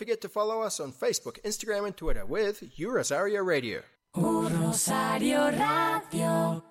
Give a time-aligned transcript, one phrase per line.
[0.00, 3.82] Forget to follow us on Facebook, Instagram, and Twitter with U Rosario Radio.
[4.14, 6.64] Rosario Radio.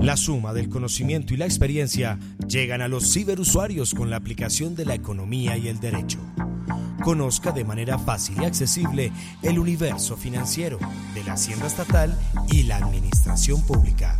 [0.00, 2.16] La suma del conocimiento y la experiencia
[2.46, 6.20] llegan a los ciberusuarios con la aplicación de la economía y el derecho.
[7.02, 9.10] Conozca de manera fácil y accesible
[9.42, 10.78] el universo financiero
[11.12, 12.16] de la Hacienda Estatal
[12.52, 14.16] y la Administración Pública.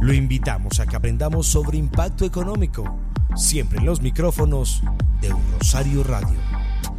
[0.00, 2.98] Lo invitamos a que aprendamos sobre impacto económico,
[3.36, 4.82] siempre en los micrófonos
[5.20, 6.38] de Rosario Radio.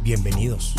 [0.02, 0.74] Bienvenidos.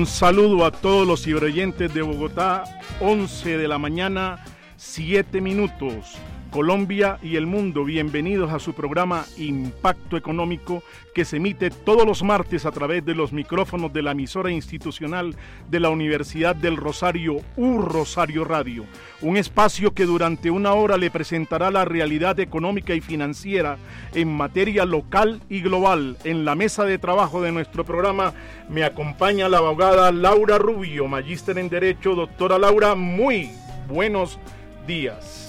[0.00, 2.64] Un saludo a todos los ciberoyentes de Bogotá,
[3.02, 4.42] 11 de la mañana,
[4.78, 6.16] 7 minutos.
[6.50, 10.82] Colombia y el mundo, bienvenidos a su programa Impacto Económico
[11.14, 15.36] que se emite todos los martes a través de los micrófonos de la emisora institucional
[15.68, 18.84] de la Universidad del Rosario, U Rosario Radio.
[19.22, 23.78] Un espacio que durante una hora le presentará la realidad económica y financiera
[24.12, 26.16] en materia local y global.
[26.24, 28.34] En la mesa de trabajo de nuestro programa
[28.68, 32.16] me acompaña la abogada Laura Rubio, magíster en Derecho.
[32.16, 33.50] Doctora Laura, muy
[33.88, 34.59] buenos días.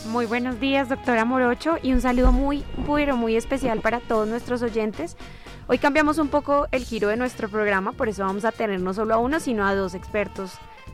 [0.08, 4.62] Muy buenos días, doctora Morocho, y un saludo muy, pero muy especial para todos nuestros
[4.62, 5.18] oyentes.
[5.68, 8.94] Hoy cambiamos un poco el giro de nuestro programa, por eso vamos a tener no
[8.94, 10.54] solo a uno, sino a dos expertos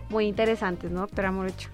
[0.09, 1.69] muy interesantes, ¿no, doctora Morocho?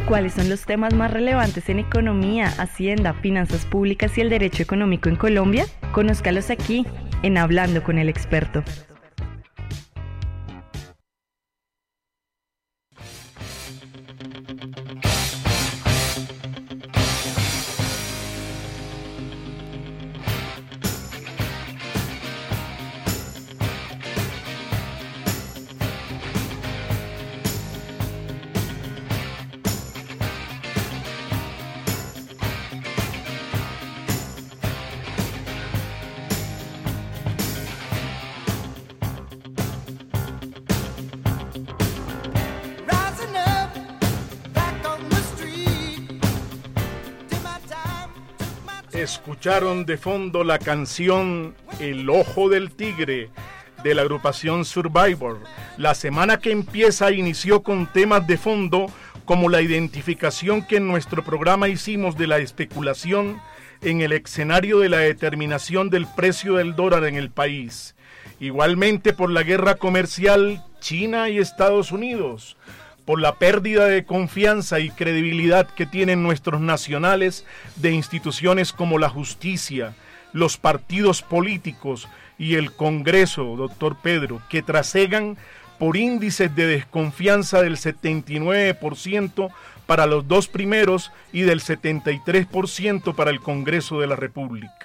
[0.06, 5.08] ¿Cuáles son los temas más relevantes en economía, hacienda, finanzas públicas y el derecho económico
[5.08, 5.66] en Colombia?
[5.90, 6.86] Conózcalos aquí,
[7.24, 8.62] en Hablando con el experto.
[49.14, 53.30] Escucharon de fondo la canción El Ojo del Tigre
[53.84, 55.38] de la agrupación Survivor.
[55.78, 58.86] La semana que empieza inició con temas de fondo
[59.24, 63.40] como la identificación que en nuestro programa hicimos de la especulación
[63.82, 67.94] en el escenario de la determinación del precio del dólar en el país.
[68.40, 72.56] Igualmente por la guerra comercial China y Estados Unidos,
[73.04, 77.44] por la pérdida de confianza y credibilidad que tienen nuestros nacionales
[77.76, 79.94] de instituciones como la justicia,
[80.32, 82.08] los partidos políticos
[82.38, 85.36] y el Congreso, doctor Pedro, que trasegan
[85.78, 89.50] por índices de desconfianza del 79%
[89.86, 94.83] para los dos primeros y del 73% para el Congreso de la República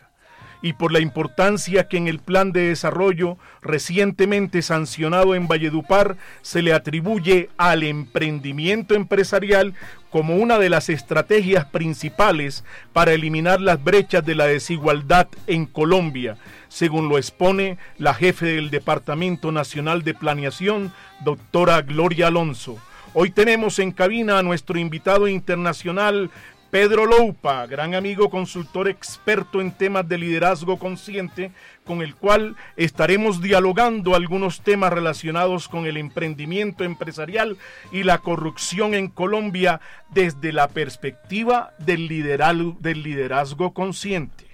[0.62, 6.62] y por la importancia que en el plan de desarrollo recientemente sancionado en Valledupar se
[6.62, 9.74] le atribuye al emprendimiento empresarial
[10.10, 12.64] como una de las estrategias principales
[12.94, 18.70] para eliminar las brechas de la desigualdad en Colombia, según lo expone la jefe del
[18.70, 20.92] Departamento Nacional de Planeación,
[21.24, 22.78] doctora Gloria Alonso.
[23.14, 26.30] Hoy tenemos en cabina a nuestro invitado internacional,
[26.72, 31.52] Pedro Loupa, gran amigo consultor experto en temas de liderazgo consciente,
[31.84, 37.58] con el cual estaremos dialogando algunos temas relacionados con el emprendimiento empresarial
[37.92, 39.82] y la corrupción en Colombia
[40.12, 44.46] desde la perspectiva del liderazgo, del liderazgo consciente.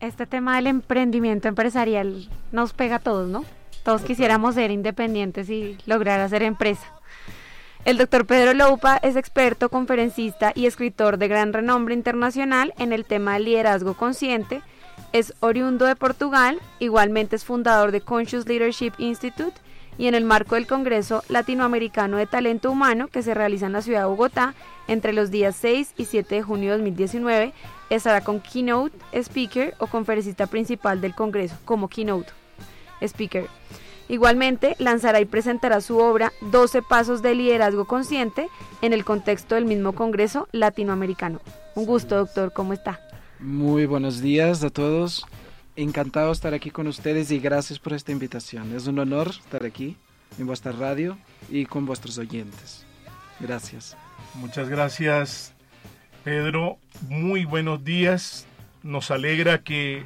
[0.00, 3.44] Este tema del emprendimiento empresarial nos pega a todos, ¿no?
[3.84, 6.90] Todos quisiéramos ser independientes y lograr hacer empresa.
[7.84, 13.04] El doctor Pedro Loupa es experto, conferencista y escritor de gran renombre internacional en el
[13.04, 14.62] tema del liderazgo consciente.
[15.12, 19.60] Es oriundo de Portugal, igualmente es fundador de Conscious Leadership Institute
[19.98, 23.82] y en el marco del Congreso Latinoamericano de Talento Humano que se realiza en la
[23.82, 24.54] ciudad de Bogotá
[24.86, 27.52] entre los días 6 y 7 de junio de 2019,
[27.90, 32.30] estará con keynote speaker o conferencista principal del Congreso como keynote
[33.00, 33.48] speaker.
[34.12, 38.50] Igualmente, lanzará y presentará su obra 12 Pasos de Liderazgo Consciente
[38.82, 41.40] en el contexto del mismo Congreso Latinoamericano.
[41.74, 43.00] Un gusto, doctor, ¿cómo está?
[43.40, 45.24] Muy buenos días a todos.
[45.76, 48.76] Encantado de estar aquí con ustedes y gracias por esta invitación.
[48.76, 49.96] Es un honor estar aquí
[50.38, 51.16] en vuestra radio
[51.48, 52.84] y con vuestros oyentes.
[53.40, 53.96] Gracias.
[54.34, 55.54] Muchas gracias,
[56.22, 56.76] Pedro.
[57.08, 58.46] Muy buenos días.
[58.82, 60.04] Nos alegra que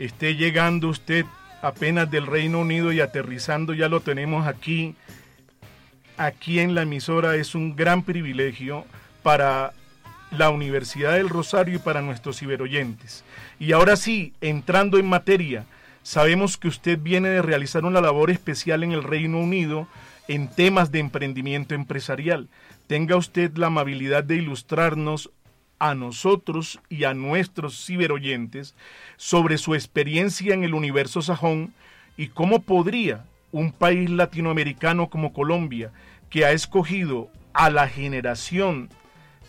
[0.00, 1.26] esté llegando usted
[1.62, 4.94] apenas del Reino Unido y aterrizando ya lo tenemos aquí,
[6.16, 7.36] aquí en la emisora.
[7.36, 8.84] Es un gran privilegio
[9.22, 9.72] para
[10.30, 13.24] la Universidad del Rosario y para nuestros ciberoyentes.
[13.58, 15.66] Y ahora sí, entrando en materia,
[16.02, 19.88] sabemos que usted viene de realizar una labor especial en el Reino Unido
[20.28, 22.48] en temas de emprendimiento empresarial.
[22.86, 25.30] Tenga usted la amabilidad de ilustrarnos
[25.78, 28.74] a nosotros y a nuestros ciberoyentes
[29.16, 31.74] sobre su experiencia en el universo sajón
[32.16, 35.92] y cómo podría un país latinoamericano como Colombia,
[36.30, 38.90] que ha escogido a la generación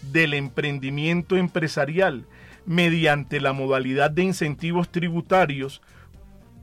[0.02, 2.26] del emprendimiento empresarial
[2.66, 5.82] mediante la modalidad de incentivos tributarios,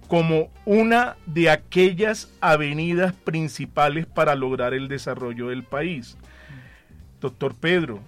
[0.08, 6.16] como una de aquellas avenidas principales para lograr el desarrollo del país.
[7.20, 8.00] Doctor Pedro,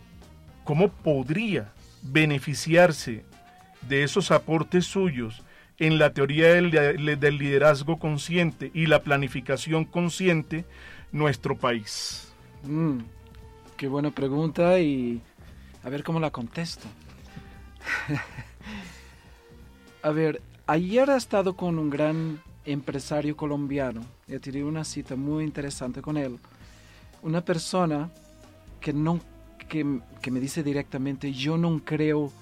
[0.67, 1.73] ¿cómo podría
[2.03, 3.25] beneficiarse
[3.89, 5.43] de esos aportes suyos
[5.79, 10.67] en la teoría del, liderazgo consciente y la planificación consciente
[11.13, 12.35] nuestro país?
[12.65, 12.99] Mm,
[13.77, 15.23] qué buena pregunta y
[15.85, 16.89] a ver cómo la contesto.
[20.03, 25.45] a ver, ayer he estado con un gran empresario colombiano he tenido una cita muy
[25.45, 26.41] interesante con él.
[27.23, 28.11] Una persona
[28.81, 29.21] que no
[29.67, 32.33] que, me dice directamente, yo no creo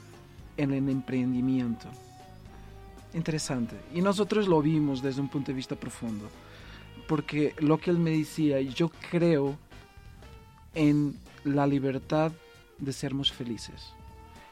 [0.57, 1.89] en el emprendimiento.
[3.13, 3.77] Interesante.
[3.95, 6.29] Y nosotros lo vimos desde un punto de vista profundo.
[7.09, 9.59] Porque lo que él me decía, yo creo
[10.75, 12.33] en la libertad
[12.79, 13.93] de sermos felices.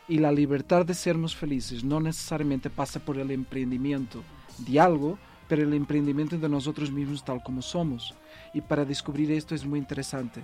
[0.08, 4.22] Y la libertad de sermos felices no necesariamente pasa por el emprendimiento
[4.58, 8.14] de algo, pero el emprendimiento de nosotros mismos tal como somos.
[8.52, 10.42] Y para descubrir esto es muy interesante.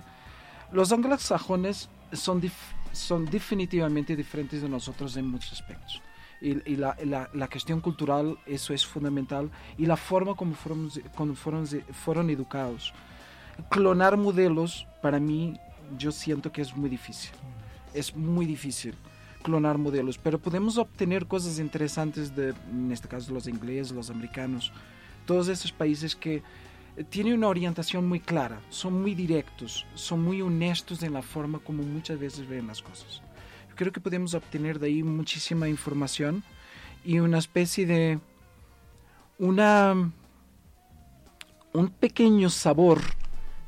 [0.71, 2.41] Los anglosajones son,
[2.91, 6.01] son definitivamente diferentes de nosotros en muchos aspectos.
[6.41, 6.95] Y, la,
[7.33, 12.93] la, cuestión cultural, eso es fundamental, y la forma como fueron, como fueron, fueron educados.
[13.69, 15.59] Clonar modelos, para mí,
[15.97, 17.31] yo siento que es muy difícil.
[17.93, 18.95] Es muy difícil
[19.43, 24.71] clonar modelos, pero podemos obtener cosas interesantes de, en este caso, los ingleses, los americanos,
[25.25, 26.41] todos esos países que
[27.09, 31.83] tiene una orientación muy clara, son muy directos, son muy honestos en la forma como
[31.83, 33.21] muchas veces ven las cosas.
[33.75, 36.43] creo que podemos obtener de ahí muchísima información
[37.05, 38.19] y una especie de
[39.37, 40.11] una
[41.71, 42.99] un pequeño sabor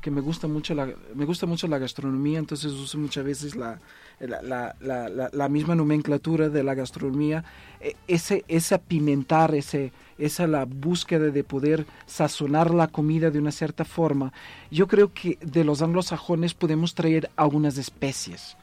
[0.02, 3.80] que me gusta mucho la, me gusta mucho la gastronomía, entonces uso muchas veces la,
[4.18, 7.44] la, la, la, misma nomenclatura de la gastronomía,
[7.80, 13.52] e, ese, ese apimentar, ese, esa la búsqueda de poder sazonar la comida de una
[13.52, 14.32] cierta forma.
[14.72, 18.56] Yo creo que de los anglosajones podemos traer algunas especies.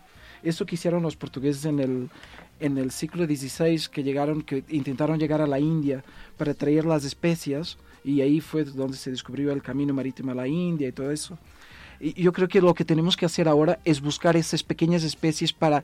[0.43, 2.09] Eso que hicieron los portugueses en el,
[2.59, 6.03] en el siglo XVI, que, llegaron, que intentaron llegar a la India
[6.37, 10.47] para traer las especias, y ahí fue donde se descubrió el camino marítimo a la
[10.47, 11.37] India y todo eso.
[11.99, 15.51] Y yo creo que lo que tenemos que hacer ahora es buscar esas pequeñas especies
[15.51, 15.83] para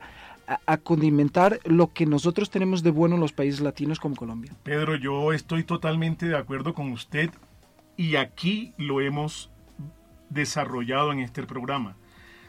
[0.66, 4.52] a, condimentar lo que nosotros tenemos de bueno en los países latinos como Colombia.
[4.62, 7.30] Pedro, yo estoy totalmente de acuerdo con usted
[7.96, 9.50] y aquí lo hemos
[10.30, 11.96] desarrollado en este programa.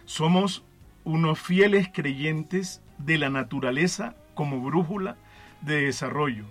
[0.05, 0.63] Somos
[1.03, 5.17] unos fieles creyentes de la naturaleza como brújula
[5.61, 6.45] de desarrollo.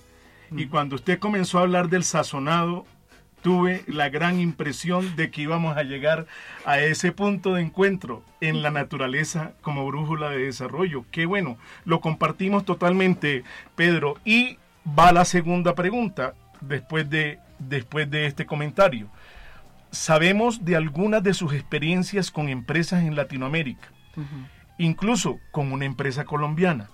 [0.50, 0.68] Y mm.
[0.68, 2.86] cuando usted comenzó a hablar del sazonado,
[3.42, 6.26] tuve la gran impresión de que íbamos a llegar
[6.64, 11.04] a ese punto de encuentro en la naturaleza como brújula de desarrollo.
[11.10, 14.16] Qué bueno, lo compartimos totalmente, Pedro.
[14.24, 14.58] Y
[14.98, 19.08] va la segunda pregunta después de, después de este comentario.
[19.90, 23.88] Sabemos de algunas de sus experiencias con empresas en Latinoamérica,
[24.78, 26.90] incluso con una empresa colombiana.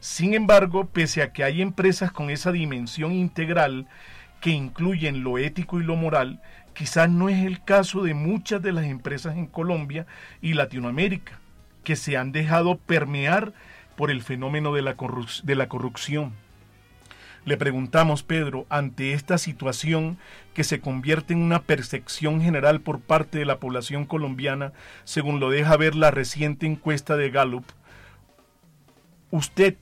[0.00, 3.86] Sin embargo, pese a que hay empresas con esa dimensión integral,
[4.40, 6.40] que incluyen lo ético y lo moral,
[6.74, 10.06] quizás no es el caso de muchas de las empresas en Colombia
[10.40, 11.38] y Latinoamérica,
[11.84, 13.52] que se han dejado permear
[13.96, 14.96] por el fenómeno de la,
[15.68, 16.32] corrupción.
[17.44, 20.18] Le preguntamos, Pedro, ante esta situación
[20.54, 24.72] que se convierte en una percepción general por parte de la población colombiana,
[25.04, 27.64] según lo deja ver la reciente encuesta de Gallup,
[29.30, 29.76] ¿usted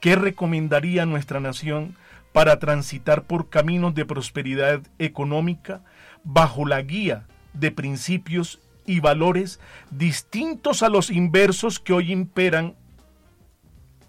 [0.00, 1.96] qué recomendaría a nuestra nación
[2.36, 5.80] para transitar por caminos de prosperidad económica
[6.22, 9.58] bajo la guía de principios y valores
[9.90, 12.74] distintos a los inversos que hoy imperan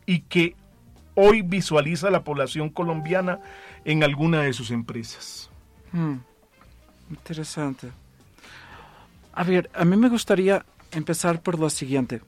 [0.06, 0.58] y que
[1.16, 3.40] hoy visualiza la población colombiana
[3.86, 5.50] en alguna de sus empresas.
[5.94, 6.16] Hmm.
[7.10, 7.92] interesante.
[9.32, 12.22] A ver, a mí me gustaría empezar por lo siguiente.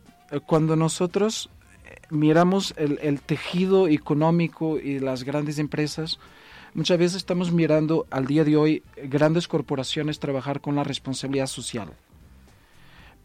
[0.45, 1.49] Cuando nosotros
[2.09, 6.19] miramos el, tejido económico y las grandes empresas,
[6.73, 11.89] muchas veces estamos mirando al día de hoy grandes corporaciones trabajar con la responsabilidad social.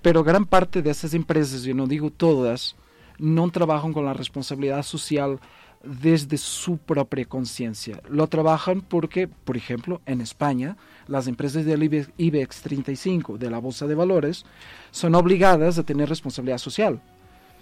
[0.03, 2.77] Pero gran parte de esas empresas, yo no digo todas,
[3.19, 5.41] no trabajan con la responsabilidad social
[5.83, 8.01] desde su propia conciencia.
[8.09, 10.77] Lo trabajan porque, por ejemplo, en España,
[11.07, 11.83] las empresas del
[12.17, 14.45] IBEX 35 de la Bolsa de Valores
[14.91, 17.01] son obligadas a tener responsabilidad social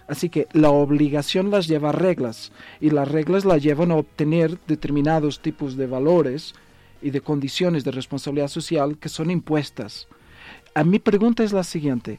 [0.08, 4.58] Así que la obligación las lleva a reglas y las reglas las llevan a obtener
[4.66, 6.54] determinados tipos de valores
[7.00, 10.08] y de condiciones de responsabilidad social que son impuestas.
[10.74, 12.18] A mi pregunta es la siguiente.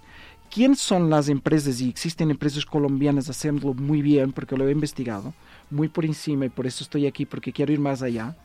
[0.52, 1.82] ¿Quién son las empresas?
[1.82, 5.34] Y existen empresas colombianas haciéndolo muy bien porque lo he investigado,
[5.72, 8.36] muy por encima y por eso estoy aquí porque quiero ir más allá.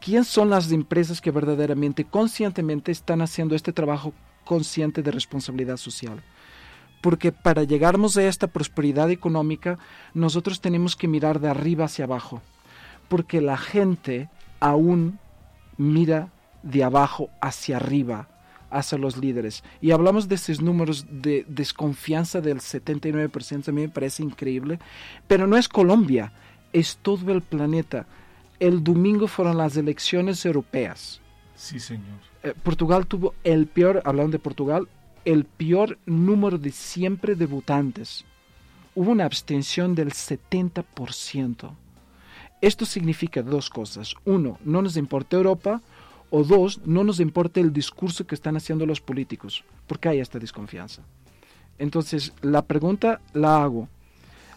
[0.00, 6.22] ¿Quién son las empresas que verdaderamente, conscientemente están haciendo este trabajo consciente de responsabilidad social?
[7.00, 9.78] Porque para llegarnos a esta prosperidad económica
[10.14, 12.42] nosotros tenemos que mirar de arriba hacia abajo,
[13.08, 14.28] porque la gente
[14.60, 15.18] aún
[15.76, 16.30] mira
[16.62, 18.28] de abajo hacia arriba,
[18.70, 19.62] hacia los líderes.
[19.80, 24.78] Y hablamos de esos números de desconfianza del 79%, a mí me parece increíble,
[25.26, 26.32] pero no es Colombia,
[26.72, 28.06] es todo el planeta.
[28.60, 31.20] El domingo fueron las elecciones europeas.
[31.54, 32.18] Sí, señor.
[32.42, 34.88] Eh, Portugal tuvo el peor, hablando de Portugal,
[35.28, 38.24] el peor número de siempre de votantes.
[38.94, 41.70] Hubo una abstención del 70%.
[42.62, 44.14] Esto significa dos cosas.
[44.24, 45.82] Uno, no nos importa Europa.
[46.30, 49.64] O dos, no nos importa el discurso que están haciendo los políticos.
[49.86, 51.02] porque hay esta desconfianza?
[51.78, 53.88] Entonces, la pregunta la hago.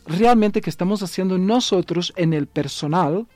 [0.05, 3.27] ¿Realmente qué estamos haciendo nosotros en el personal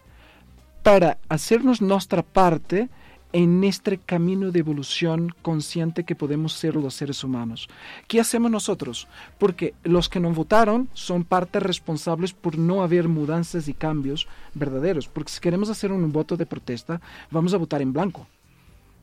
[0.83, 2.89] para hacernos nuestra parte
[3.35, 7.67] en este camino de evolución consciente que podemos ser los seres humanos.
[8.07, 9.09] ¿Qué hacemos nosotros?
[9.37, 15.09] Porque los que no votaron son parte responsables por no haber mudanzas y cambios verdaderos.
[15.09, 18.25] Porque si queremos hacer un voto de protesta, vamos a votar en blanco.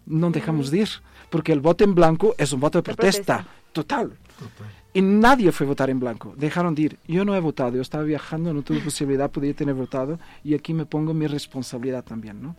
[0.07, 0.89] No dejamos de ir,
[1.29, 4.13] porque el voto en blanco es un voto de protesta, Total.
[4.95, 6.99] Y nadie fue a votar en blanco, dejaron de ir.
[7.07, 10.73] Yo no he votado, yo estaba viajando, no tuve posibilidad, podía tener votado, y aquí
[10.73, 12.57] me pongo mi responsabilidad también, ¿no?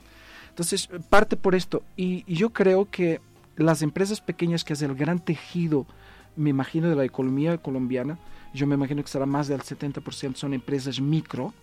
[0.54, 1.82] Entonces, parte por esto.
[1.98, 3.22] Y, yo creo que
[3.56, 5.88] las empresas pequeñas, que es el gran tejido,
[6.36, 8.20] me imagino, de la economía colombiana,
[8.54, 11.54] yo me imagino que será más del 70% son empresas micro.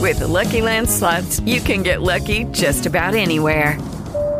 [0.00, 3.76] With Lucky Land slots, you can get lucky just about anywhere.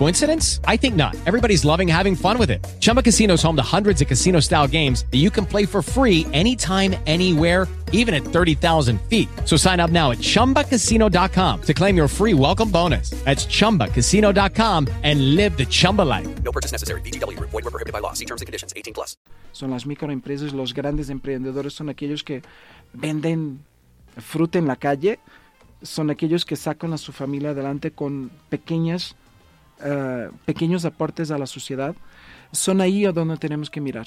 [0.00, 0.60] Coincidence?
[0.64, 1.14] I think not.
[1.26, 2.66] Everybody's loving having fun with it.
[2.80, 6.24] Chumba Casino is home to hundreds of casino-style games that you can play for free
[6.32, 9.28] anytime, anywhere, even at 30,000 feet.
[9.44, 13.10] So sign up now at ChumbaCasino.com to claim your free welcome bonus.
[13.26, 16.42] That's ChumbaCasino.com and live the Chumba life.
[16.42, 17.02] No purchase necessary.
[17.02, 17.38] VGW.
[17.38, 18.14] Void were prohibited by law.
[18.14, 18.72] See terms and conditions.
[18.74, 19.18] 18 plus.
[19.52, 22.40] Son las microempresas, los grandes emprendedores son aquellos que
[22.94, 23.60] venden
[24.16, 25.18] fruta en la calle,
[25.82, 29.14] son aquellos que sacan a su familia adelante con pequeñas,
[29.84, 31.94] uh, pequeños aportes a la sociedad.
[32.52, 34.06] Son ahí a donde tenemos que mirar.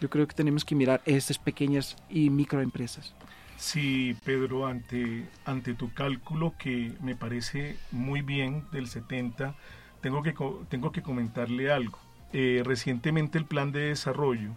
[0.00, 3.14] Yo creo que tenemos que mirar estas pequeñas y microempresas.
[3.56, 9.54] Sí, Pedro, ante, ante tu cálculo que me parece muy bien del 70,
[10.00, 10.34] tengo que,
[10.68, 11.98] tengo que comentarle algo.
[12.32, 14.52] Eh, recientemente el plan de desarrollo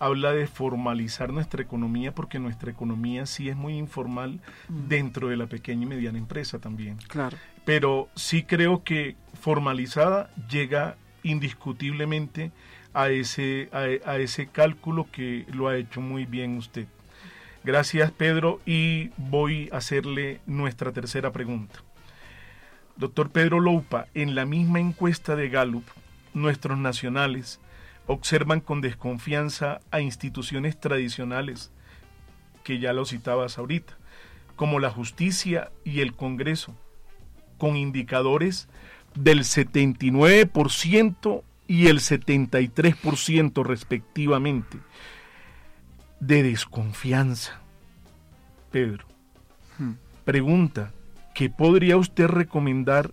[0.00, 4.88] habla de formalizar nuestra economía porque nuestra economía sí es muy informal mm.
[4.88, 6.96] dentro de la pequeña y mediana empresa también.
[7.06, 7.36] Claro.
[7.64, 12.50] Pero sí creo que formalizada llega indiscutiblemente
[12.94, 16.86] a ese, a, a ese cálculo que lo ha hecho muy bien usted.
[17.62, 21.80] Gracias Pedro y voy a hacerle nuestra tercera pregunta.
[22.96, 25.84] Doctor Pedro Loupa, en la misma encuesta de Gallup,
[26.32, 27.60] nuestros nacionales
[28.06, 31.72] observan con desconfianza a instituciones tradicionales,
[32.64, 33.98] que ya lo citabas ahorita,
[34.56, 36.76] como la justicia y el Congreso,
[37.58, 38.68] con indicadores
[39.14, 44.78] del 79% y el 73% respectivamente
[46.20, 47.60] de desconfianza.
[48.70, 49.06] Pedro,
[49.78, 49.92] hmm.
[50.24, 50.92] pregunta,
[51.34, 53.12] ¿qué podría usted recomendar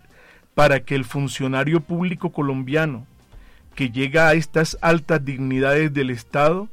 [0.53, 3.07] para que el funcionario público colombiano
[3.77, 6.67] que llega a estas altas dignidades del Estado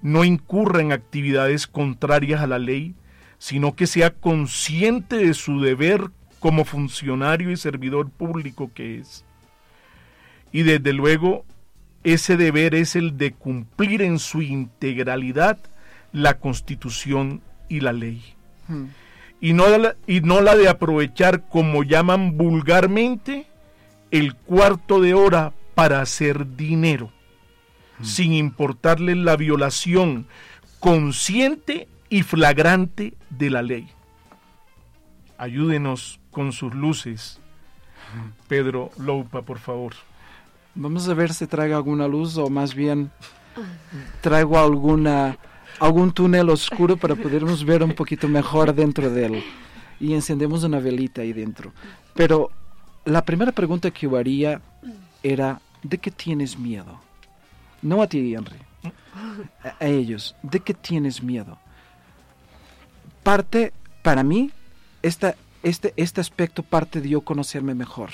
[0.00, 2.94] no incurra en actividades contrarias a la ley,
[3.38, 9.26] sino que sea consciente de su deber como funcionario y servidor público que es.
[10.50, 11.44] Y desde luego,
[12.04, 15.58] ese deber es el de cumplir en su integralidad
[16.12, 18.22] la constitución y la ley.
[18.68, 18.86] Hmm
[19.44, 23.44] y no, la, y no la de aprovechar, como llaman vulgarmente,
[24.10, 27.10] el cuarto de hora para hacer dinero,
[27.98, 28.04] mm.
[28.04, 30.26] sin importarle la violación
[30.80, 33.88] consciente y flagrante de la ley.
[35.38, 37.40] Ayúdenos con sus luces,
[38.48, 39.94] Pedro Loupa, por favor.
[40.74, 43.10] Vamos a ver si traigo alguna luz o más bien
[44.20, 45.38] traigo alguna
[45.80, 49.44] algún túnel oscuro para podernos ver un poquito mejor dentro de él.
[50.00, 51.72] Y encendemos una velita ahí dentro.
[52.14, 52.50] Pero
[53.04, 54.60] la primera pregunta que yo haría
[55.22, 57.00] era, ¿de qué tienes miedo?
[57.80, 58.58] No a ti, Henry.
[59.80, 60.34] A, ellos.
[60.42, 61.58] ¿De qué tienes miedo?
[63.22, 64.50] Parte, para mí,
[65.02, 68.10] esta, este, este aspecto parte de yo conocerme mejor.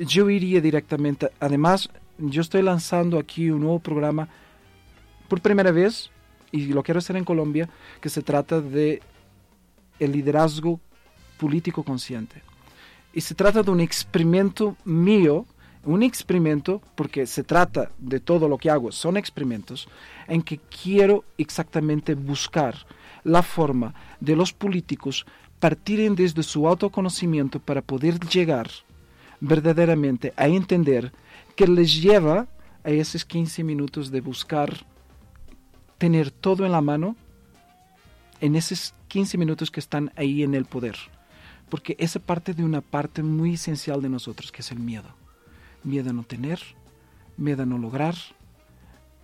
[0.00, 4.28] Yo iría directamente, además, yo estoy lanzando aquí un nuevo programa
[5.28, 6.10] por primera vez
[6.50, 7.68] y lo quiero hacer en Colombia,
[8.00, 9.02] que se trata de
[9.98, 10.80] el liderazgo
[11.38, 12.42] político consciente.
[13.12, 15.46] Y se trata de un experimento mío,
[15.84, 19.88] un experimento, porque se trata de todo lo que hago, son experimentos,
[20.28, 22.74] en que quiero exactamente buscar
[23.24, 25.26] la forma de los políticos
[25.58, 28.68] partirem desde su autoconocimiento para poder llegar
[29.40, 31.12] verdaderamente a entender
[31.54, 32.46] que les lleva
[32.84, 34.84] a esos 15 minutos de buscar
[35.98, 37.16] tener todo en la mano
[38.40, 40.96] en esos 15 minutos que están ahí en el poder.
[41.68, 45.21] Porque esa parte de una parte muy esencial de nosotros, que es el miedo.
[45.84, 46.60] Miedo a no tener,
[47.36, 48.14] miedo a no lograr,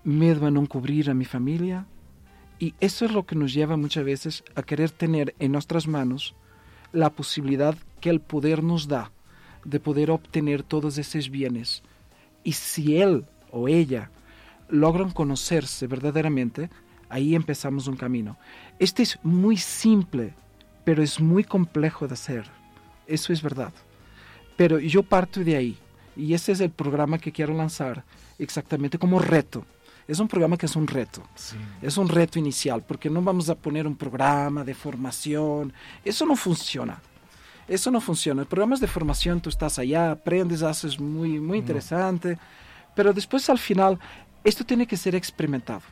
[0.05, 1.87] miedo a no cubrir a mi familia.
[2.59, 6.35] Y eso es lo que nos lleva muchas veces a querer tener en nuestras manos
[6.93, 9.13] la posibilidad que el poder nos da
[9.65, 11.83] de poder obtener todos esos bienes.
[12.43, 14.11] Y si él o ella
[14.69, 16.71] logran conocerse verdaderamente,
[17.09, 18.37] ahí empezamos un camino.
[18.79, 20.35] Este es muy simple,
[20.85, 22.45] pero es muy complejo de hacer.
[23.07, 23.73] Eso es verdad.
[24.57, 25.79] Pero yo parto de ahí.
[26.19, 28.03] Y ese es el programa que quiero lanzar
[28.41, 29.65] exactamente como reto.
[30.09, 31.23] Es un programa que es un reto.
[31.81, 35.73] Es un reto inicial, porque no vamos a poner un programa de formación.
[36.05, 37.01] Eso no funciona.
[37.69, 38.43] Eso no funciona.
[38.43, 42.37] El programa es de formación, tú estás allá, aprendes, haces muy, muy interesante.
[42.97, 44.01] Pero después al final,
[44.43, 45.83] esto tiene que ser experimentado.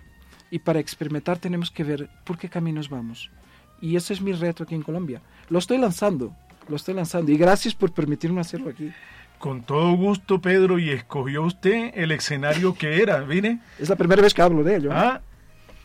[0.50, 3.30] Y para experimentar tenemos que ver por qué caminos vamos.
[3.80, 5.22] Y ese es mi reto aquí en Colombia.
[5.50, 6.34] Lo estoy lanzando,
[6.68, 7.30] lo estoy lanzando.
[7.30, 8.90] Y gracias por permitirme hacerlo aquí.
[9.38, 13.60] Con todo gusto, Pedro, y escogió usted el escenario que era, ¿viene?
[13.78, 14.90] Es la primera vez que hablo de ello.
[14.90, 14.94] ¿eh?
[14.96, 15.20] Ah,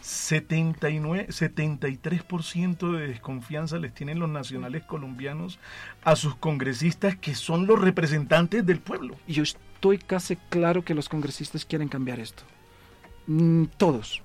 [0.02, 5.60] 79, 73% de desconfianza les tienen los nacionales colombianos
[6.04, 9.16] a sus congresistas que son los representantes del pueblo.
[9.28, 12.44] Y yo estoy casi claro que los congresistas quieren cambiar esto.
[13.28, 14.24] Mm, todos.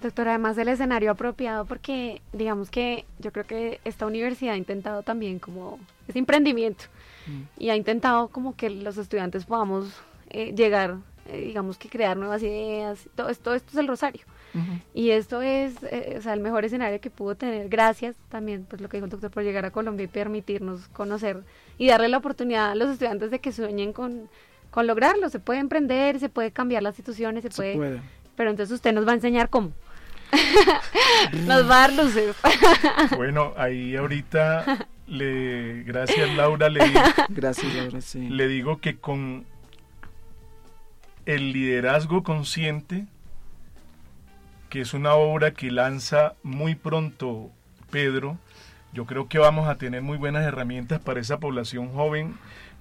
[0.00, 5.02] Doctor, además del escenario apropiado, porque digamos que yo creo que esta universidad ha intentado
[5.02, 6.84] también como ese emprendimiento
[7.28, 7.42] Mm.
[7.58, 9.92] y ha intentado como que los estudiantes podamos
[10.30, 14.22] eh, llegar, eh, digamos que crear nuevas ideas, todo esto, esto es el Rosario.
[14.92, 18.80] Y esto es eh, o sea, el mejor escenario que pudo tener, gracias también, pues
[18.80, 21.44] lo que dijo el doctor, por llegar a Colombia y permitirnos conocer
[21.76, 24.28] y darle la oportunidad a los estudiantes de que sueñen con,
[24.70, 25.28] con lograrlo.
[25.28, 28.00] Se puede emprender, se puede cambiar las instituciones, se, puede, puede.
[28.36, 29.70] Pero entonces usted nos va a enseñar cómo.
[31.46, 32.34] nos va a dar luces.
[33.16, 36.80] bueno, ahí ahorita le gracias Laura le
[37.30, 38.28] gracias Laura sí.
[38.28, 39.46] le digo que con
[41.26, 43.06] el liderazgo consciente
[44.68, 47.50] que es una obra que lanza muy pronto
[47.90, 48.38] Pedro
[48.92, 52.36] yo creo que vamos a tener muy buenas herramientas para esa población joven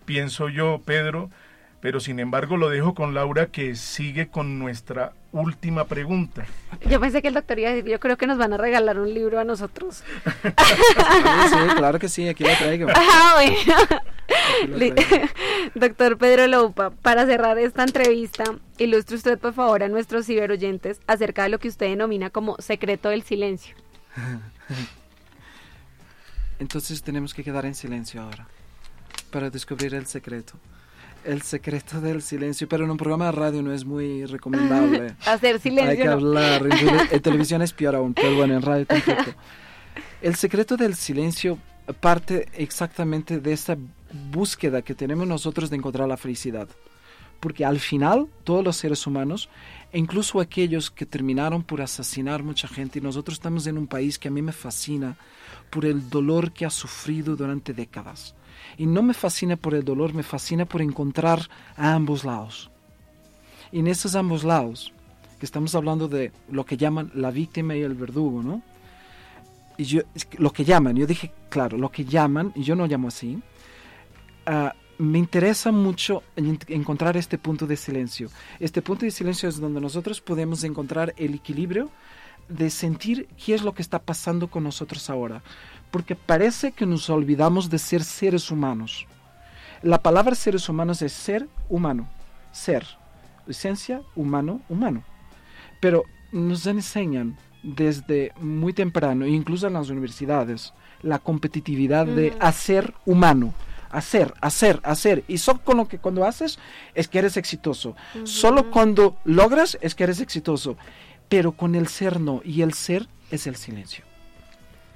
[0.05, 1.29] pienso yo Pedro
[1.87, 6.45] pero sin embargo lo dejo con Laura que sigue con nuestra última pregunta.
[6.89, 8.99] Yo pensé que el doctor iba a decir, yo creo que nos van a regalar
[8.99, 10.03] un libro a nosotros.
[10.43, 12.89] sí, claro que sí, aquí lo traigo.
[12.93, 14.75] Ah, bueno.
[15.75, 18.43] doctor Pedro Loupa, para cerrar esta entrevista,
[18.77, 23.07] ilustre usted por favor a nuestros ciberoyentes acerca de lo que usted denomina como secreto
[23.07, 23.77] del silencio.
[26.59, 28.45] Entonces tenemos que quedar en silencio ahora
[29.31, 30.59] para descubrir el secreto
[31.27, 35.15] el secreto del silencio, pero en un programa de radio no es muy recomendable.
[35.25, 35.91] Hacer silencio.
[35.91, 36.65] Hay que hablar.
[36.67, 39.33] En, en, televisión es peor aún, pero bueno, en radio tampoco.
[40.21, 41.59] El secreto del silencio
[41.99, 43.77] parte exactamente de esta
[44.31, 46.67] búsqueda que tenemos nosotros de encontrar la felicidad.
[47.39, 49.49] Porque al final, todos los seres humanos,
[49.93, 54.29] incluso aquellos que terminaron por asesinar mucha gente, y nosotros estamos en un país que
[54.29, 55.17] a mí me fascina
[55.69, 58.33] por el dolor que ha sufrido durante décadas
[58.77, 62.69] y no me fascina por el dolor, me fascina por encontrar a ambos lados.
[63.71, 64.93] Y en esos ambos lados,
[65.39, 68.61] que estamos hablando de lo que llaman la víctima y el verdugo, ¿no?
[69.77, 70.01] Y yo,
[70.37, 73.39] lo que llaman, yo dije, claro, lo que llaman, y yo no llamo así,
[74.47, 78.29] uh, me interesa mucho encontrar este punto de silencio.
[78.59, 81.91] Este punto de silencio es donde nosotros podemos encontrar el equilibrio
[82.49, 85.41] de sentir qué es lo que está pasando con nosotros ahora
[85.91, 89.05] porque parece que nos olvidamos de ser seres humanos.
[89.81, 92.09] La palabra seres humanos es ser humano,
[92.51, 92.85] ser,
[93.47, 95.03] esencia, humano, humano.
[95.79, 103.53] Pero nos enseñan desde muy temprano, incluso en las universidades, la competitividad de hacer humano.
[103.89, 105.23] Hacer, hacer, hacer.
[105.29, 106.59] Y solo con lo que cuando haces
[106.93, 107.95] es que eres exitoso.
[108.25, 110.75] Solo cuando logras es que eres exitoso.
[111.29, 112.41] Pero con el ser no.
[112.43, 114.07] Y el ser es el silencio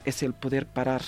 [0.06, 1.02] es el poder parar,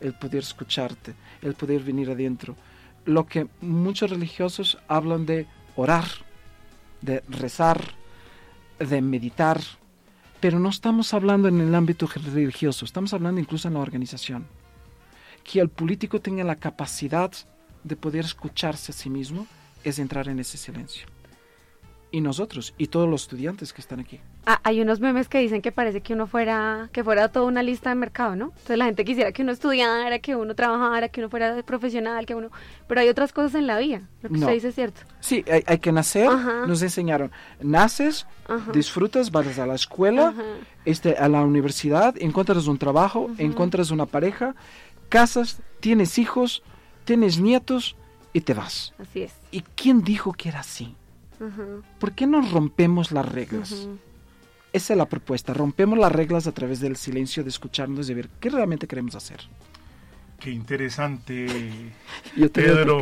[0.00, 2.56] el poder escucharte, el poder venir adentro.
[3.04, 6.04] Lo que muchos religiosos hablan de orar,
[7.00, 7.80] de rezar,
[8.78, 9.60] de meditar,
[10.40, 14.46] pero no estamos hablando en el ámbito religioso, estamos hablando incluso en la organización.
[15.42, 17.32] Que el político tenga la capacidad
[17.82, 19.46] de poder escucharse a sí mismo
[19.84, 21.13] es entrar en ese silencio
[22.14, 24.20] y nosotros y todos los estudiantes que están aquí.
[24.46, 27.60] Ah, hay unos memes que dicen que parece que uno fuera que fuera toda una
[27.60, 28.44] lista de mercado, ¿no?
[28.50, 32.36] Entonces la gente quisiera que uno estudiara, que uno trabajara, que uno fuera profesional, que
[32.36, 32.50] uno,
[32.86, 34.02] pero hay otras cosas en la vida.
[34.22, 35.00] Lo que usted dice es cierto.
[35.18, 36.30] Sí, hay, que nacer.
[36.68, 38.28] Nos enseñaron, naces,
[38.72, 40.34] disfrutas, vas a la escuela,
[40.84, 44.54] este, a la universidad, encuentras un trabajo, encuentras una pareja,
[45.08, 46.62] casas, tienes hijos,
[47.04, 47.96] tienes nietos
[48.32, 48.94] y te vas.
[49.00, 49.32] Así es.
[49.50, 50.94] ¿Y quién dijo que era así?
[51.98, 53.88] ¿Por qué no rompemos las reglas?
[54.72, 55.54] Esa es la propuesta.
[55.54, 59.40] Rompemos las reglas a través del silencio, de escucharnos, de ver qué realmente queremos hacer.
[60.40, 61.46] Qué interesante,
[62.52, 63.00] Pedro.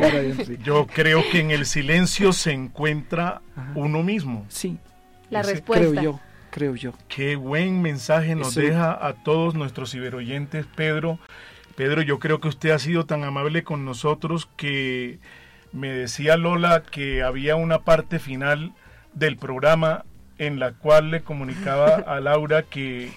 [0.63, 3.41] Yo creo que en el silencio se encuentra
[3.75, 4.45] uno mismo.
[4.49, 4.77] Sí.
[5.29, 5.89] La respuesta.
[5.89, 6.19] Creo yo,
[6.51, 6.93] creo yo.
[7.07, 11.19] Qué buen mensaje nos deja a todos nuestros ciberoyentes, Pedro.
[11.75, 15.19] Pedro, yo creo que usted ha sido tan amable con nosotros que
[15.73, 18.73] me decía Lola que había una parte final
[19.13, 20.05] del programa
[20.37, 23.11] en la cual le comunicaba a Laura que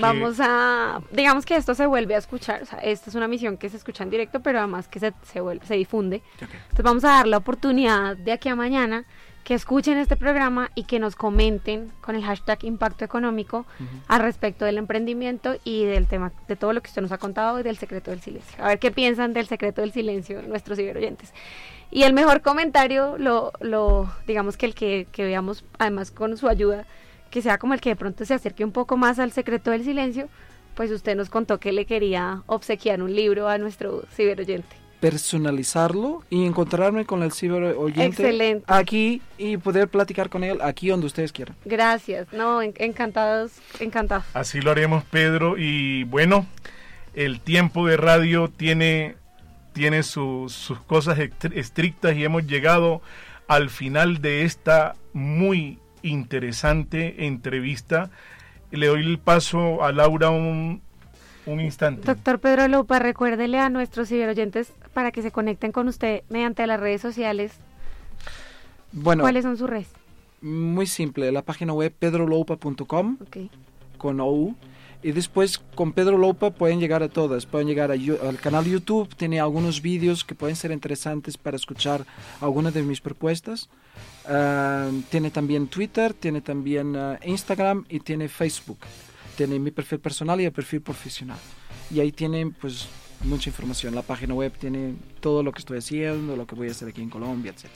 [0.00, 3.56] Vamos a, digamos que esto se vuelve a escuchar, o sea, esta es una misión
[3.56, 6.22] que se escucha en directo, pero además que se, se, vuelve, se difunde.
[6.40, 9.04] Entonces vamos a dar la oportunidad de aquí a mañana
[9.48, 13.64] que escuchen este programa y que nos comenten con el hashtag impacto económico
[14.06, 17.58] al respecto del emprendimiento y del tema, de todo lo que usted nos ha contado
[17.58, 18.62] y del secreto del silencio.
[18.62, 21.32] A ver qué piensan del secreto del silencio nuestros ciberoyentes.
[21.90, 26.46] Y el mejor comentario, lo, lo digamos que el que, que veamos, además con su
[26.46, 26.84] ayuda,
[27.30, 29.82] que sea como el que de pronto se acerque un poco más al secreto del
[29.82, 30.28] silencio,
[30.74, 34.76] pues usted nos contó que le quería obsequiar un libro a nuestro ciberoyente.
[35.00, 38.64] Personalizarlo y encontrarme con el ciberoyente Excelente.
[38.66, 41.54] aquí y poder platicar con él aquí donde ustedes quieran.
[41.64, 44.24] Gracias, no, en- encantados, encantados.
[44.34, 45.56] Así lo haremos, Pedro.
[45.58, 46.46] Y bueno,
[47.14, 49.14] el tiempo de radio tiene,
[49.72, 51.18] tiene sus- sus cosas
[51.54, 53.00] estrictas y hemos llegado
[53.46, 58.10] al final de esta muy interesante entrevista.
[58.70, 60.82] Le doy el paso a Laura un,
[61.48, 62.02] un instante.
[62.06, 66.80] Doctor Pedro Lupa, recuérdele a nuestros ciberoyentes para que se conecten con usted mediante las
[66.80, 67.52] redes sociales.
[68.92, 69.88] Bueno, ¿Cuáles son sus redes?
[70.40, 73.36] muy simple, la página web pedroloupa.com Ok.
[73.96, 74.54] con OU.
[75.00, 77.46] Y después con Pedro Lopa pueden llegar a todas.
[77.46, 82.04] Pueden llegar a al canal YouTube, tiene algunos vídeos que pueden ser interesantes para escuchar
[82.40, 83.68] algunas de mis propuestas.
[84.26, 88.78] Ah, tiene también Twitter, tiene también ah, Instagram y tiene Facebook.
[89.38, 91.38] Tiene mi perfil personal y el perfil profesional.
[91.92, 92.88] Y ahí tienen pues
[93.22, 93.94] mucha información.
[93.94, 97.02] La página web tiene todo lo que estoy haciendo, lo que voy a hacer aquí
[97.02, 97.70] en Colombia, etc.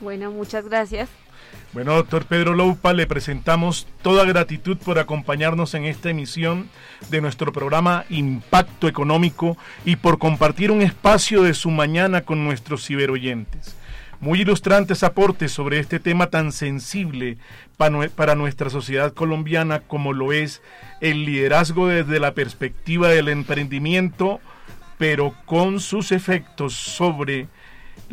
[0.00, 1.08] Bueno, muchas gracias.
[1.72, 6.68] Bueno, doctor Pedro Loupa, le presentamos toda gratitud por acompañarnos en esta emisión
[7.08, 12.84] de nuestro programa Impacto Económico y por compartir un espacio de su mañana con nuestros
[12.84, 13.76] ciberoyentes.
[14.20, 17.38] Muy ilustrantes aportes sobre este tema tan sensible
[17.78, 20.60] para nuestra sociedad colombiana como lo es
[21.00, 24.40] el liderazgo desde la perspectiva del emprendimiento,
[24.98, 27.48] pero con sus efectos sobre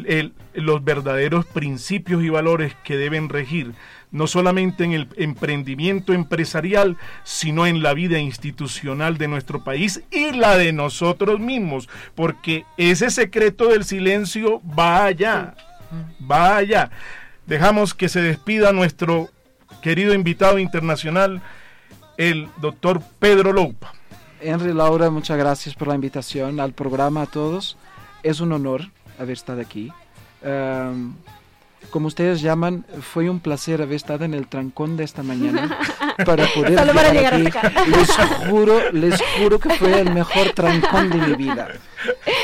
[0.06, 3.74] el- los verdaderos principios y valores que deben regir
[4.10, 10.32] no solamente en el emprendimiento empresarial, sino en la vida institucional de nuestro país y
[10.32, 15.56] la de nosotros mismos, porque ese secreto del silencio va allá,
[16.30, 16.92] allá.
[17.46, 19.30] Dejamos que se despida nuestro
[19.82, 21.42] querido invitado internacional,
[22.18, 23.94] el doctor Pedro Loupa.
[24.42, 27.78] Henry, Laura, muchas gracias por la invitación al programa a todos.
[28.24, 29.92] Es un honor haber estado aquí.
[30.42, 31.14] Em,
[31.90, 35.78] como ustedes llaman, fue un placer haber estado en el trancón de esta mañana
[36.26, 37.68] para poder Solo para llegar llegar aquí.
[37.68, 37.86] hasta acá.
[37.88, 41.70] Les juro, les juro que fue el mejor trancón de mi vida.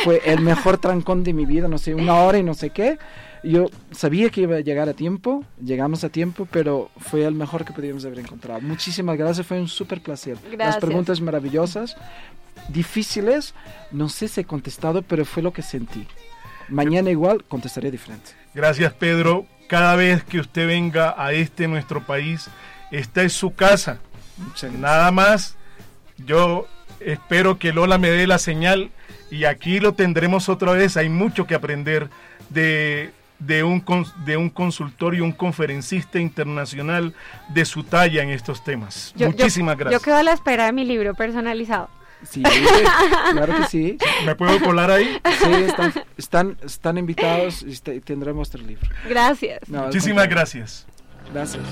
[0.03, 2.97] Fue el mejor trancón de mi vida, no sé, una hora y no sé qué.
[3.43, 7.65] Yo sabía que iba a llegar a tiempo, llegamos a tiempo, pero fue el mejor
[7.65, 8.62] que podíamos haber encontrado.
[8.62, 10.38] Muchísimas gracias, fue un súper placer.
[10.43, 10.77] Las Gracias.
[10.77, 11.97] preguntas maravillosas,
[12.69, 13.53] difíciles,
[13.91, 16.08] no sé si he contestado, pero fue lo que sentí.
[16.69, 18.32] Mañana igual contestaré diferente.
[18.53, 19.45] Gracias Pedro.
[19.67, 22.47] Cada vez que usted venga a este nuestro país,
[22.91, 23.99] esta es su casa.
[24.79, 25.56] Nada más,
[26.25, 26.67] yo
[26.99, 28.91] espero que Lola me dé la señal
[29.32, 30.95] y aquí lo tendremos otra vez.
[30.95, 32.10] Hay mucho que aprender
[32.49, 33.83] de, de, un,
[34.25, 37.13] de un consultor y un conferencista internacional
[37.49, 39.13] de su talla en estos temas.
[39.15, 40.01] Yo- yo- Muchísimas gracias.
[40.01, 41.89] Yo quedo a la espera de mi libro personalizado.
[42.23, 42.41] Sí,
[43.33, 43.97] claro que sí.
[44.25, 45.17] ¿Me puedo colar ahí?
[45.43, 48.87] Sí, están, están, están invitados y este- tendremos nuestro libro.
[49.09, 49.59] Gracias.
[49.67, 50.85] No, Muchísimas gracias.
[51.33, 51.63] Gracias.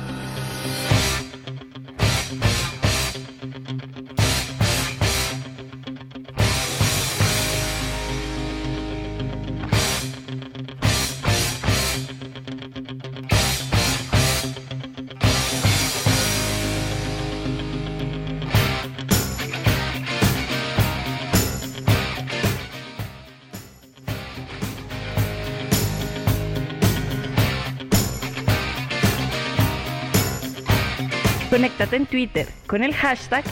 [31.51, 33.43] Conéctate en Twitter con el hashtag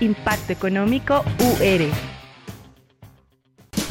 [0.00, 2.13] Impacto Económico UR.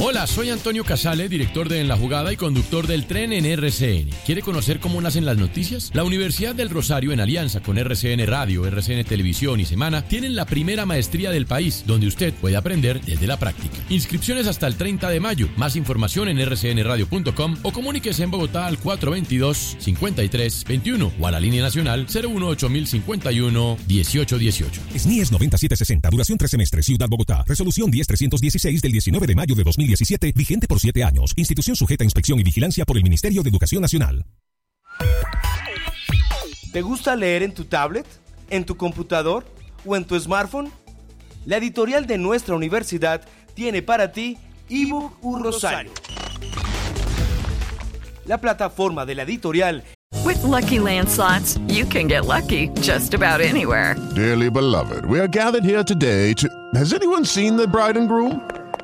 [0.06, 4.10] Hola, soy Antonio Casale, director de En la Jugada y conductor del tren en RCN.
[4.26, 5.92] ¿Quiere conocer cómo nacen las noticias?
[5.94, 10.46] La Universidad del Rosario, en alianza con RCN Radio, RCN Televisión y Semana, tienen la
[10.46, 13.78] primera maestría del país, donde usted puede aprender desde la práctica.
[13.88, 15.48] Inscripciones hasta el 30 de mayo.
[15.56, 22.08] Más información en rcnradio.com o comuníquese en Bogotá al 422-5321 o a la línea nacional
[22.08, 24.98] 018-051-1818.
[24.98, 27.46] SNIES 9760, duración tres semestres, Ciudad Bogotá.
[27.48, 31.34] Resolución 10316 del 19 de mayo de 2017, vigente por siete años.
[31.36, 34.25] Institución sujeta a inspección y vigilancia por el Ministerio de Educación Nacional.
[36.71, 38.06] ¿Te gusta leer en tu tablet,
[38.49, 39.45] en tu computador
[39.86, 40.71] o en tu smartphone?
[41.45, 43.21] La editorial de nuestra universidad
[43.53, 44.38] tiene para ti
[44.69, 45.91] ebook Un Rosario.
[48.25, 49.84] La plataforma de la editorial
[50.23, 53.95] With lucky landslots, you can get lucky just about anywhere.
[54.15, 56.47] Dearly beloved, we are gathered here today to.
[56.75, 58.41] Has anyone seen the bride and groom?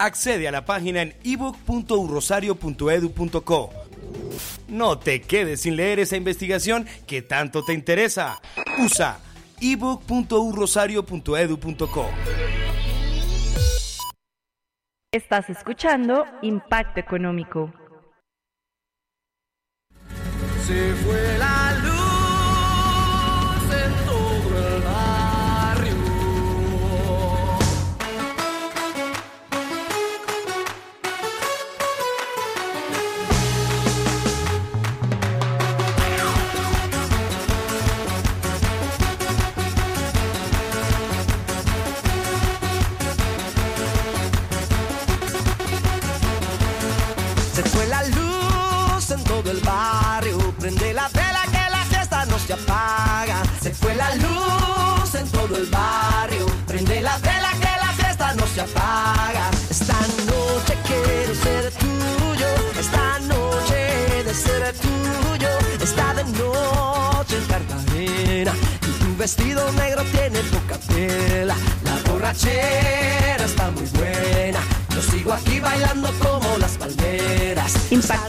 [0.00, 3.70] Accede a la página en ebook.urrosario.edu.co.
[4.68, 8.40] No te quedes sin leer esa investigación que tanto te interesa.
[8.78, 9.18] Usa
[9.60, 12.06] ebook.urrosario.edu.co.
[15.12, 17.70] Estás escuchando Impacto Económico.
[20.66, 21.69] Se fue la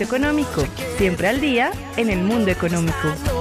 [0.03, 0.65] Económico,
[0.97, 3.40] siempre al día en el mundo económico.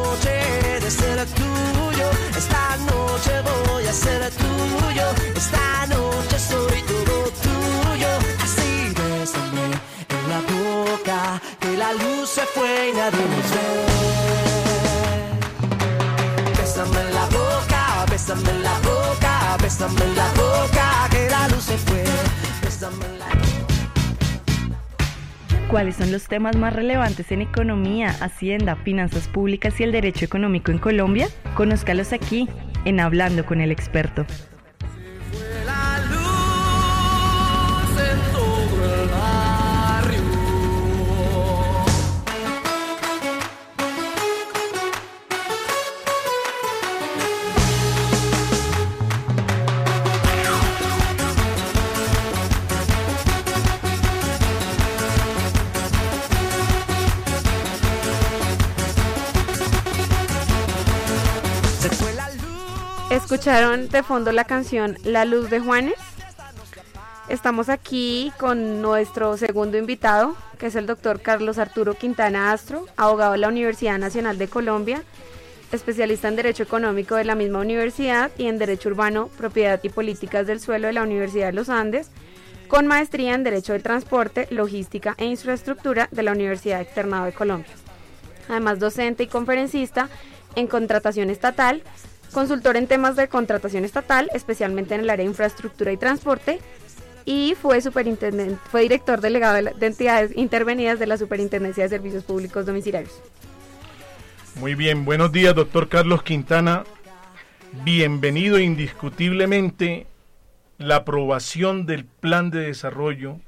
[25.71, 30.73] ¿Cuáles son los temas más relevantes en economía, hacienda, finanzas públicas y el derecho económico
[30.73, 31.29] en Colombia?
[31.55, 32.49] Conózcalos aquí,
[32.85, 34.27] en Hablando con el experto.
[63.11, 65.97] ¿Escucharon de fondo la canción La Luz de Juanes?
[67.29, 73.33] Estamos aquí con nuestro segundo invitado, que es el doctor Carlos Arturo Quintana Astro, abogado
[73.33, 75.03] de la Universidad Nacional de Colombia,
[75.73, 80.47] especialista en Derecho Económico de la misma universidad y en Derecho Urbano, Propiedad y Políticas
[80.47, 82.11] del Suelo de la Universidad de los Andes,
[82.69, 87.73] con maestría en Derecho del Transporte, Logística e Infraestructura de la Universidad Externado de Colombia.
[88.49, 90.09] Además, docente y conferencista
[90.55, 91.83] en contratación estatal,
[92.31, 96.61] consultor en temas de contratación estatal, especialmente en el área de infraestructura y transporte,
[97.25, 102.67] y fue superintendente, fue director delegado de, entidades intervenidas de la Superintendencia de Servicios Públicos
[102.67, 103.21] Domiciliarios.
[104.57, 106.85] Muy bien, buenos días, doctor Carlos Quintana.
[107.85, 110.07] Bienvenido indiscutiblemente.
[110.79, 113.39] La aprobación del plan de desarrollo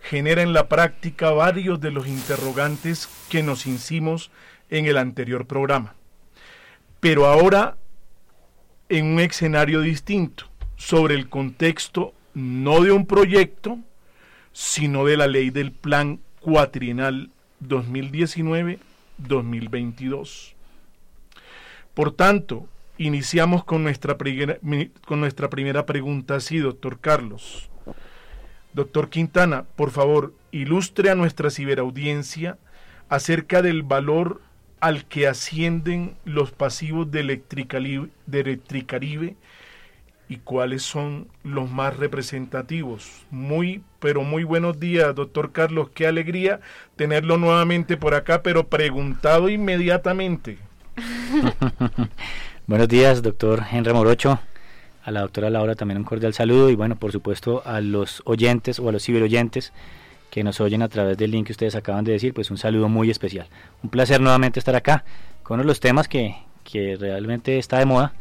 [0.00, 4.30] genera en la práctica varios de los interrogantes que nos hicimos
[4.70, 5.94] en el anterior programa.
[7.00, 7.76] Pero ahora
[8.90, 10.44] en un escenario distinto,
[10.76, 13.78] sobre el contexto no de un proyecto,
[14.52, 17.30] sino de la ley del plan cuatrienal
[17.62, 20.52] 2019-2022.
[21.94, 22.68] Por tanto,
[23.00, 24.58] Iniciamos con nuestra, primera,
[25.06, 27.70] con nuestra primera pregunta así, doctor Carlos.
[28.74, 32.58] Doctor Quintana, por favor, ilustre a nuestra ciberaudiencia
[33.08, 34.42] acerca del valor
[34.80, 39.36] al que ascienden los pasivos de Electricaribe, de Electricaribe
[40.28, 43.24] y cuáles son los más representativos.
[43.30, 45.90] Muy, pero muy buenos días, doctor Carlos.
[45.92, 46.60] Qué alegría
[46.96, 50.58] tenerlo nuevamente por acá, pero preguntado inmediatamente.
[52.66, 54.38] Buenos días, doctor Henry Morocho.
[55.02, 58.78] A la doctora Laura también un cordial saludo y bueno, por supuesto a los oyentes
[58.78, 59.72] o a los ciberoyentes
[60.30, 62.88] que nos oyen a través del link que ustedes acaban de decir, pues un saludo
[62.88, 63.48] muy especial.
[63.82, 65.04] Un placer nuevamente estar acá
[65.42, 68.12] con uno de los temas que, que realmente está de moda,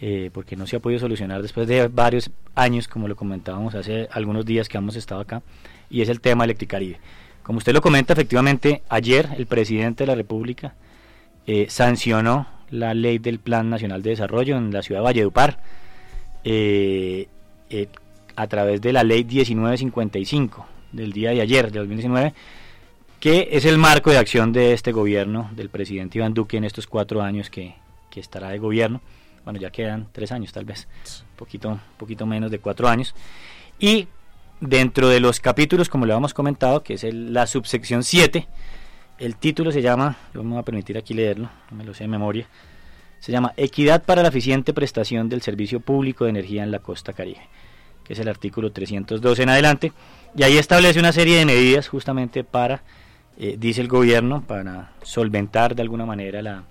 [0.00, 4.08] eh, porque no se ha podido solucionar después de varios años, como lo comentábamos hace
[4.10, 5.42] algunos días que hemos estado acá,
[5.90, 6.98] y es el tema Electricaribe.
[7.42, 10.74] Como usted lo comenta, efectivamente, ayer el presidente de la República
[11.46, 15.58] eh, sancionó la ley del Plan Nacional de Desarrollo en la ciudad de Valledupar
[16.42, 17.28] eh,
[17.68, 17.88] eh,
[18.34, 22.34] a través de la ley 1955 del día de ayer, de 2019,
[23.20, 26.86] que es el marco de acción de este gobierno, del presidente Iván Duque en estos
[26.86, 27.74] cuatro años que,
[28.10, 29.00] que estará de gobierno.
[29.44, 30.88] Bueno, ya quedan tres años tal vez,
[31.30, 33.14] un poquito, poquito menos de cuatro años.
[33.78, 34.08] Y
[34.60, 38.46] dentro de los capítulos, como le habíamos comentado, que es la subsección 7,
[39.18, 42.04] el título se llama, yo me voy a permitir aquí leerlo, no me lo sé
[42.04, 42.48] de memoria,
[43.20, 47.12] se llama Equidad para la eficiente prestación del servicio público de energía en la costa
[47.12, 47.40] caribe,
[48.04, 49.92] que es el artículo 312 en adelante,
[50.36, 52.82] y ahí establece una serie de medidas justamente para,
[53.38, 56.64] eh, dice el gobierno, para solventar de alguna manera la,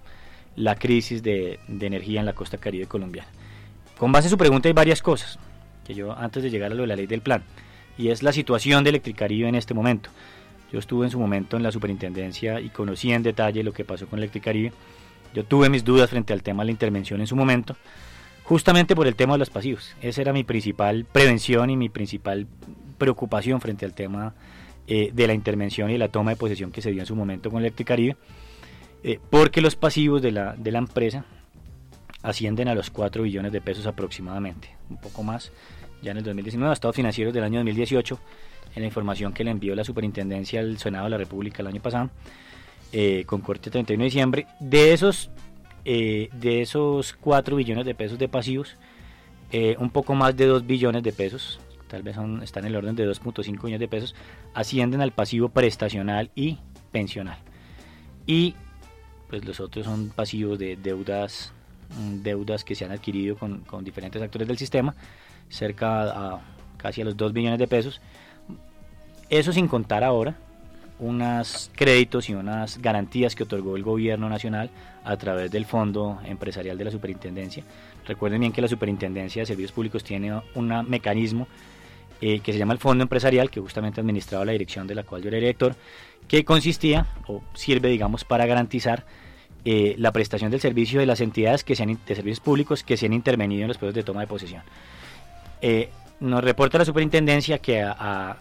[0.56, 3.30] la crisis de, de energía en la costa caribe colombiana.
[3.98, 5.40] Con base en su pregunta hay varias cosas,
[5.86, 7.44] que yo antes de llegar a lo de la ley del plan,
[7.98, 10.10] y es la situación de Electricaribe en este momento.
[10.72, 14.08] Yo estuve en su momento en la superintendencia y conocí en detalle lo que pasó
[14.08, 14.74] con Electricaribe.
[15.34, 17.78] Yo tuve mis dudas frente al tema de la intervención en su momento,
[18.44, 19.96] justamente por el tema de los pasivos.
[20.02, 22.48] Esa era mi principal prevención y mi principal
[23.04, 24.34] preocupación frente al tema
[24.88, 27.52] eh, de la intervención y la toma de posesión que se dio en su momento
[27.52, 28.16] con Electricaribe,
[29.04, 31.26] eh, porque los pasivos de la, de la empresa
[32.22, 35.52] ascienden a los 4 billones de pesos aproximadamente, un poco más
[36.02, 38.18] ya en el 2019, estados financieros del año 2018
[38.76, 41.82] en la información que le envió la superintendencia al Senado de la República el año
[41.82, 42.10] pasado,
[42.94, 45.30] eh, con corte 31 de diciembre, de esos,
[45.84, 48.78] eh, de esos 4 billones de pesos de pasivos,
[49.78, 51.60] un poco más de 2 billones de pesos,
[51.94, 54.16] tal vez son, en el orden de 2.5 billones de pesos,
[54.56, 56.58] ascienden al pasivo prestacional y
[56.92, 57.38] pensional.
[58.26, 58.56] Y
[59.30, 61.54] pues los otros son pasivos de deudas,
[61.96, 64.96] mm, deudas que se han adquirido con, con diferentes actores del sistema,
[65.50, 66.42] cerca a
[66.78, 68.02] casi a los 2 billones de pesos
[69.30, 70.36] eso sin contar ahora
[71.00, 74.72] unos créditos y unas garantías que otorgó el gobierno nacional
[75.04, 77.64] a través del Fondo Empresarial de la Superintendencia.
[78.06, 81.48] Recuerden bien que la Superintendencia de Servicios Públicos tiene un mecanismo
[82.26, 85.22] eh, que se llama el Fondo Empresarial, que justamente administraba la dirección de la cual
[85.22, 85.76] yo era director,
[86.30, 89.06] que consistía o sirve, digamos, para garantizar
[89.66, 93.08] eh, la prestación del servicio de las entidades que sean de servicios públicos que se
[93.08, 94.62] han intervenido en los procesos de toma de posesión.
[95.62, 95.90] Eh,
[96.22, 98.38] nos reporta la superintendencia que a,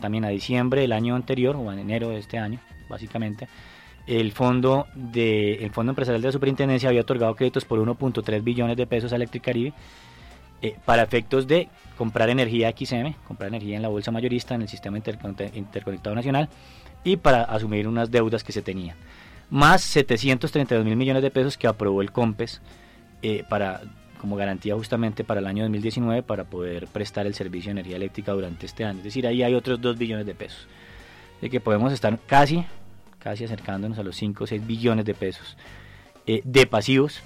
[0.00, 3.48] también a diciembre del año anterior o en enero de este año, básicamente,
[4.06, 8.76] el fondo de el fondo empresarial de la superintendencia había otorgado créditos por 1.3 billones
[8.76, 9.72] de pesos a Electricaribe
[10.62, 14.68] eh, para efectos de comprar energía XM, comprar energía en la bolsa mayorista en el
[14.68, 16.48] sistema interconectado nacional
[17.04, 18.96] y para asumir unas deudas que se tenían.
[19.50, 22.62] Más 732 mil millones de pesos que aprobó el COMPES
[23.22, 23.82] eh, para
[24.20, 28.30] como garantía justamente para el año 2019 para poder prestar el servicio de energía eléctrica
[28.30, 28.98] durante este año.
[28.98, 30.68] Es decir, ahí hay otros 2 billones de pesos.
[31.40, 32.64] De que podemos estar casi,
[33.18, 35.56] casi acercándonos a los 5 o 6 billones de pesos
[36.24, 37.20] eh, de pasivos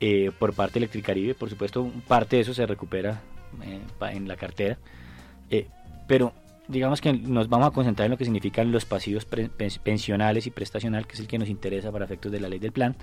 [0.00, 1.34] eh, por parte de Electricaribe.
[1.34, 3.20] Por supuesto, parte de eso se recupera
[3.64, 3.80] eh,
[4.12, 4.78] en la cartera.
[6.06, 6.32] pero
[6.68, 9.26] digamos que nos vamos a concentrar en lo que significan los pasivos
[9.82, 12.72] pensionales y prestacional, que es el que nos interesa para efectos de la ley del
[12.72, 12.94] plan.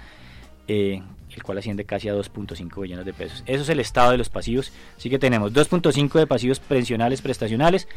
[0.68, 1.00] Eh,
[1.36, 3.44] el cual asciende casi a 2.5 billones de pesos.
[3.46, 4.72] Eso es el estado de los pasivos.
[4.98, 7.88] Así que tenemos 2.5 de pasivos pensionales prestacionales,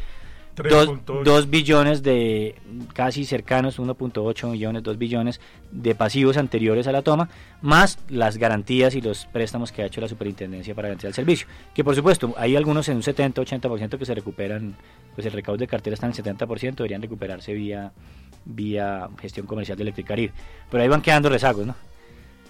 [0.63, 2.55] 2, billones de
[2.93, 5.41] casi cercanos, 1.8 millones, 2 billones
[5.71, 7.29] de pasivos anteriores a la toma,
[7.61, 11.47] más las garantías y los préstamos que ha hecho la superintendencia para garantizar el servicio.
[11.73, 14.75] Que por supuesto, hay algunos en un 70-80% que se recuperan,
[15.15, 17.91] pues el recaudo de cartera está en el 70%, deberían recuperarse vía,
[18.45, 20.33] vía gestión comercial de Electricaribe.
[20.69, 21.75] Pero ahí van quedando rezagos, ¿no?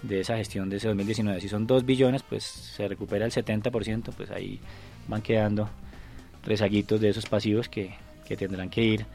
[0.02, 1.40] de esa gestión de ese 2019.
[1.40, 4.60] Si son 2 billones, pues se recupera el 70%, pues ahí
[5.08, 5.68] van quedando
[6.44, 7.94] rezaguitos de esos pasivos que,
[8.26, 9.06] que tendrán que ir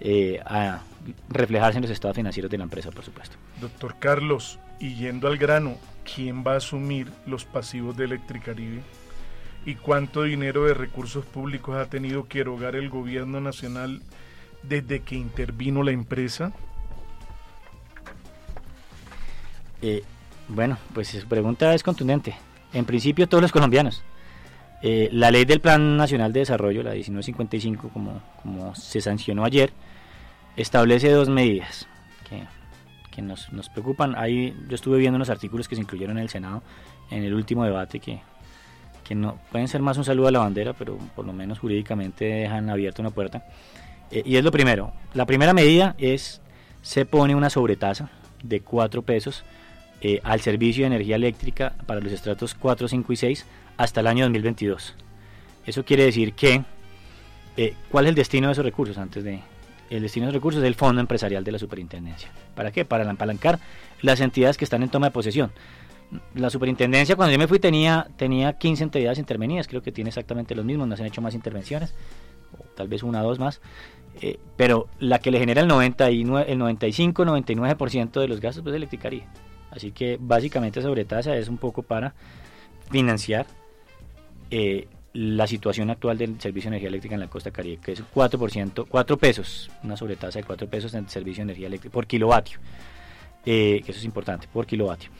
[0.00, 0.80] eh, a
[1.28, 3.36] reflejarse en los estados financieros de la empresa, por supuesto.
[3.60, 5.76] Doctor Carlos, Y yendo al grano,
[6.14, 8.82] ¿quién va a asumir los pasivos de Electricaribe?
[9.64, 14.02] ¿Y cuánto dinero de recursos públicos ha tenido que erogar el gobierno nacional
[14.62, 16.52] desde que intervino la empresa?
[19.80, 20.02] Eh,
[20.48, 22.34] bueno, pues su pregunta es contundente.
[22.72, 24.02] En principio todos los colombianos.
[24.86, 29.72] Eh, la ley del Plan Nacional de Desarrollo, la 1955, como, como se sancionó ayer,
[30.56, 31.88] establece dos medidas
[32.28, 32.42] que,
[33.10, 34.14] que nos, nos, preocupan.
[34.14, 36.62] Ahí yo estuve viendo unos artículos que se incluyeron en el Senado
[37.10, 38.20] en el último debate que,
[39.04, 42.26] que no pueden ser más un saludo a la bandera, pero por lo menos jurídicamente
[42.26, 43.42] dejan abierta una puerta.
[44.10, 44.92] Eh, y es lo primero.
[45.14, 46.42] La primera medida es
[46.82, 48.10] se pone una sobretasa
[48.42, 49.44] de 4 pesos
[50.02, 53.46] eh, al servicio de energía eléctrica para los estratos 4, 5 y 6
[53.76, 54.94] hasta el año 2022.
[55.66, 56.62] Eso quiere decir que,
[57.56, 58.98] eh, ¿cuál es el destino de esos recursos?
[58.98, 59.40] Antes de,
[59.90, 62.30] el destino de esos recursos es el fondo empresarial de la superintendencia.
[62.54, 62.84] ¿Para qué?
[62.84, 63.58] Para apalancar
[64.02, 65.52] las entidades que están en toma de posesión.
[66.34, 70.54] La superintendencia, cuando yo me fui, tenía, tenía 15 entidades intervenidas, creo que tiene exactamente
[70.54, 71.94] los mismos, no se han hecho más intervenciones,
[72.76, 73.60] tal vez una o dos más.
[74.20, 78.76] Eh, pero la que le genera el, 99, el 95-99% de los gastos pues, es
[78.76, 79.26] Electricaría.
[79.70, 82.14] Así que básicamente sobretasa es un poco para
[82.90, 83.46] financiar
[84.50, 88.02] eh, la situación actual del servicio de energía eléctrica en la costa caribe, que es
[88.02, 92.06] 4%, 4 pesos, una sobretasa de 4 pesos en el servicio de energía eléctrica por
[92.06, 92.58] kilovatio,
[93.46, 95.10] eh, que eso es importante, por kilovatio.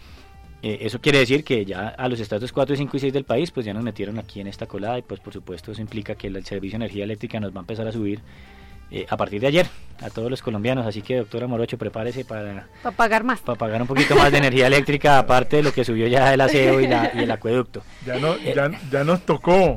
[0.63, 3.51] Eh, eso quiere decir que ya a los estados 4, 5 y 6 del país,
[3.51, 6.27] pues ya nos metieron aquí en esta colada y pues por supuesto eso implica que
[6.27, 8.21] el servicio de energía eléctrica nos va a empezar a subir
[8.97, 9.67] eh, a partir de ayer
[10.01, 10.87] a todos los colombianos.
[10.87, 13.41] Así que, doctora Morocho, prepárese para, para pagar más.
[13.41, 16.41] Para pagar un poquito más de energía eléctrica, aparte de lo que subió ya el
[16.41, 17.83] aseo y, la, y el acueducto.
[18.07, 19.75] Ya, no, ya, ya nos tocó.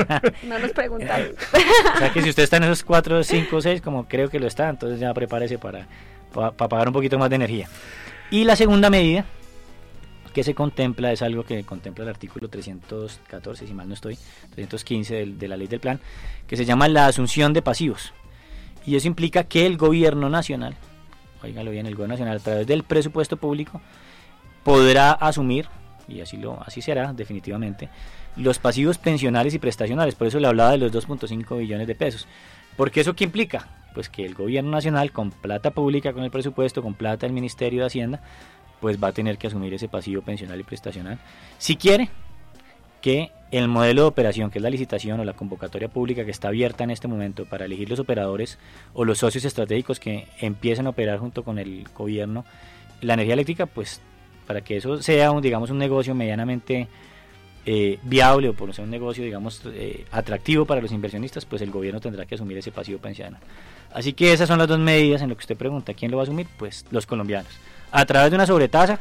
[0.44, 1.32] no nos preguntaron.
[1.94, 4.46] o sea que si usted está en esos 4, 5, 6, como creo que lo
[4.46, 5.88] está, entonces ya prepárese para,
[6.32, 7.68] para, para pagar un poquito más de energía.
[8.30, 9.24] Y la segunda medida
[10.32, 14.16] que se contempla es algo que contempla el artículo 314, si mal no estoy,
[14.54, 15.98] 315 de, de la ley del plan,
[16.46, 18.12] que se llama la asunción de pasivos.
[18.86, 20.74] Y eso implica que el gobierno nacional,
[21.42, 23.80] oígalo bien, el gobierno nacional a través del presupuesto público
[24.64, 25.68] podrá asumir,
[26.08, 27.88] y así, lo, así será definitivamente,
[28.36, 30.14] los pasivos pensionales y prestacionales.
[30.14, 32.26] Por eso le hablaba de los 2.5 billones de pesos.
[32.76, 33.68] Porque eso qué implica?
[33.94, 37.80] Pues que el gobierno nacional, con plata pública, con el presupuesto, con plata del Ministerio
[37.80, 38.20] de Hacienda,
[38.80, 41.18] pues va a tener que asumir ese pasivo pensional y prestacional.
[41.58, 42.08] Si quiere
[43.02, 46.48] que el modelo de operación, que es la licitación o la convocatoria pública que está
[46.48, 48.58] abierta en este momento para elegir los operadores
[48.94, 52.44] o los socios estratégicos que empiecen a operar junto con el gobierno,
[53.00, 54.00] la energía eléctrica, pues
[54.46, 56.88] para que eso sea, un, digamos, un negocio medianamente
[57.66, 61.70] eh, viable o por ser un negocio, digamos, eh, atractivo para los inversionistas, pues el
[61.70, 63.40] gobierno tendrá que asumir ese pasivo pensional.
[63.92, 66.22] Así que esas son las dos medidas en lo que usted pregunta, ¿quién lo va
[66.22, 66.46] a asumir?
[66.56, 67.52] Pues los colombianos.
[67.90, 69.00] A través de una sobretasa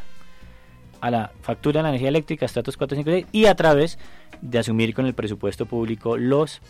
[1.01, 3.97] a la factura de la energía eléctrica, estratos 456, y a través
[4.41, 6.61] de asumir con el presupuesto público los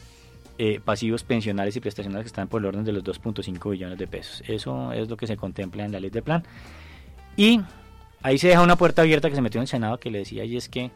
[0.57, 4.07] eh, pasivos pensionales y prestacionales que están por el orden de los 2.5 billones de
[4.07, 4.43] pesos.
[4.47, 6.43] Eso es lo que se contempla en la ley de plan.
[7.37, 7.61] Y
[8.21, 10.43] ahí se deja una puerta abierta que se metió en el Senado que le decía,
[10.43, 10.91] y es que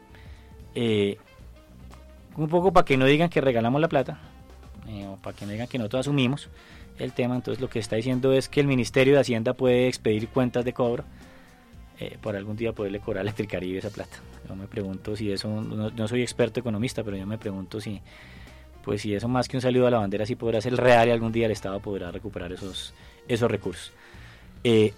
[0.74, 1.16] eh,
[2.36, 4.18] un poco para que no digan que regalamos la plata,
[4.88, 6.50] eh, o para que no digan que nosotros asumimos
[6.98, 10.28] el tema, entonces lo que está diciendo es que el Ministerio de Hacienda puede expedir
[10.28, 11.04] cuentas de cobro
[11.98, 14.16] eh, por algún día poderle cobrar a Electricaribe esa plata.
[14.48, 18.00] Yo me pregunto si eso, no, soy experto economista, pero yo me pregunto si,
[18.84, 21.10] pues si eso más que un saludo a la bandera, si podrá ser real y
[21.12, 22.94] algún día el Estado podrá recuperar esos,
[23.28, 23.92] esos recursos.
[24.62, 24.92] Eh,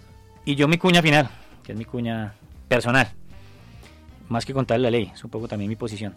[0.44, 1.28] y yo mi cuña final,
[1.62, 2.34] que es mi cuña
[2.68, 3.08] personal,
[4.28, 6.14] más que contar la ley, es un poco también mi posición.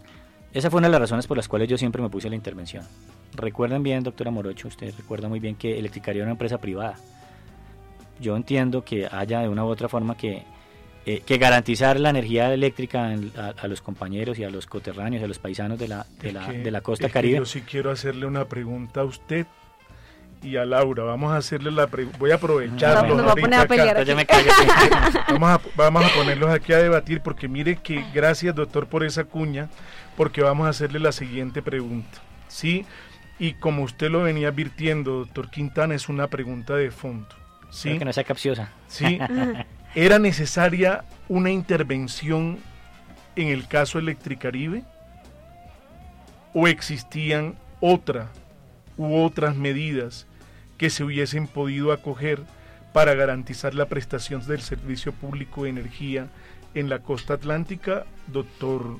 [0.51, 2.83] Esa fue una de las razones por las cuales yo siempre me puse la intervención.
[3.35, 6.95] Recuerden bien, doctora Morocho, usted recuerda muy bien que Electricaria era una empresa privada.
[8.19, 10.43] Yo entiendo que haya de una u otra forma que
[11.05, 13.13] eh, que garantizar la energía eléctrica
[13.57, 16.71] a, los compañeros y a los coterráneos, a los paisanos de la, de la, de
[16.71, 17.37] la costa caribe.
[17.37, 19.45] yo sí quiero hacerle una pregunta a usted
[20.41, 21.03] y a Laura.
[21.03, 21.87] Vamos a hacerle la
[22.17, 23.35] Voy a aprovecharlos vamos, a
[25.31, 29.25] vamos, a, vamos a ponerlos aquí a debatir porque mire que gracias doctor por esa
[29.25, 29.69] cuña
[30.15, 32.19] porque vamos a hacerle la siguiente pregunta.
[32.47, 32.85] ¿Sí?
[33.37, 37.39] Y como usted lo venía advirtiendo, doctor Quintana, es una pregunta de fondo.
[37.69, 37.97] ¿sí?
[37.97, 38.71] que no sea capciosa.
[38.87, 39.19] Sí.
[39.95, 42.59] ¿Era necesaria una intervención
[43.35, 44.83] en el caso Electricaribe?
[46.53, 48.29] ¿O existían otra
[48.97, 50.27] u otras medidas
[50.77, 52.43] que se hubiesen podido acoger
[52.93, 56.27] para garantizar la prestación del servicio público de energía
[56.75, 58.99] en la costa atlántica, doctor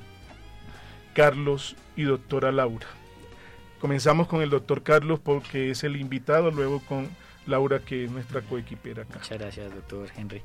[1.14, 2.86] Carlos y doctora Laura?
[3.80, 7.08] Comenzamos con el doctor Carlos porque es el invitado, luego con
[7.46, 9.20] Laura que es nuestra coequipera acá.
[9.20, 10.42] Muchas gracias, doctor Henry.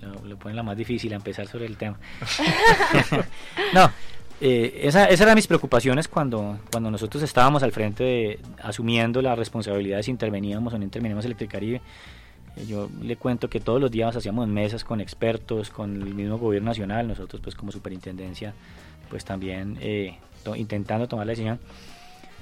[0.00, 1.98] Lo, lo pone la más difícil a empezar sobre el tema.
[3.74, 3.90] no,
[4.40, 9.34] eh, esa, esas eran mis preocupaciones cuando, cuando nosotros estábamos al frente de, asumiendo la
[9.34, 11.80] responsabilidad de si interveníamos o no interveníamos en Electricaribe.
[12.56, 16.38] Eh, Yo le cuento que todos los días hacíamos mesas con expertos, con el mismo
[16.38, 18.54] gobierno nacional, nosotros pues como superintendencia
[19.10, 21.58] pues también eh, to- intentando tomar la decisión.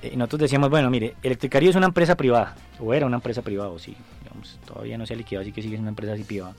[0.02, 3.70] Eh, nosotros decíamos, bueno, mire, Electricaribe es una empresa privada, o era una empresa privada,
[3.70, 6.22] o sí, digamos, todavía no se ha liquidado, así que sigue siendo una empresa así
[6.24, 6.54] privada,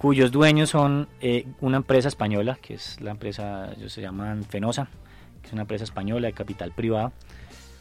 [0.00, 4.88] cuyos dueños son eh, una empresa española, que es la empresa, ellos se llaman Fenosa,
[5.42, 7.12] que es una empresa española de capital privado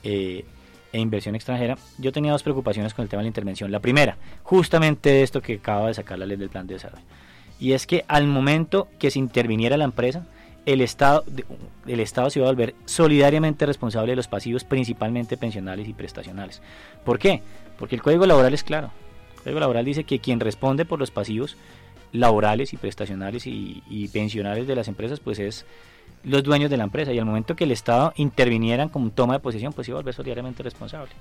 [0.04, 0.44] eh,
[0.92, 1.78] e inversión extranjera.
[1.98, 3.72] Yo tenía dos preocupaciones con el tema de la intervención.
[3.72, 7.06] La primera, justamente esto que acaba de sacar la ley del plan de desarrollo,
[7.58, 10.28] y es que al momento que se interviniera la empresa,
[10.66, 11.24] el Estado,
[11.88, 16.62] el Estado se iba a volver solidariamente responsable de los pasivos, principalmente pensionales y prestacionales.
[17.06, 17.42] ¿Por qué?
[17.78, 18.92] Porque el Código Laboral es claro.
[19.38, 21.56] El Código Laboral dice que quien responde por los pasivos
[22.12, 25.66] laborales y prestacionales y, y pensionales de las empresas, pues es
[26.24, 27.14] los dueños de la empresa.
[27.14, 30.14] Y al momento que el Estado interviniera como toma de posesión, pues iba a volver
[30.14, 31.12] solidariamente responsable.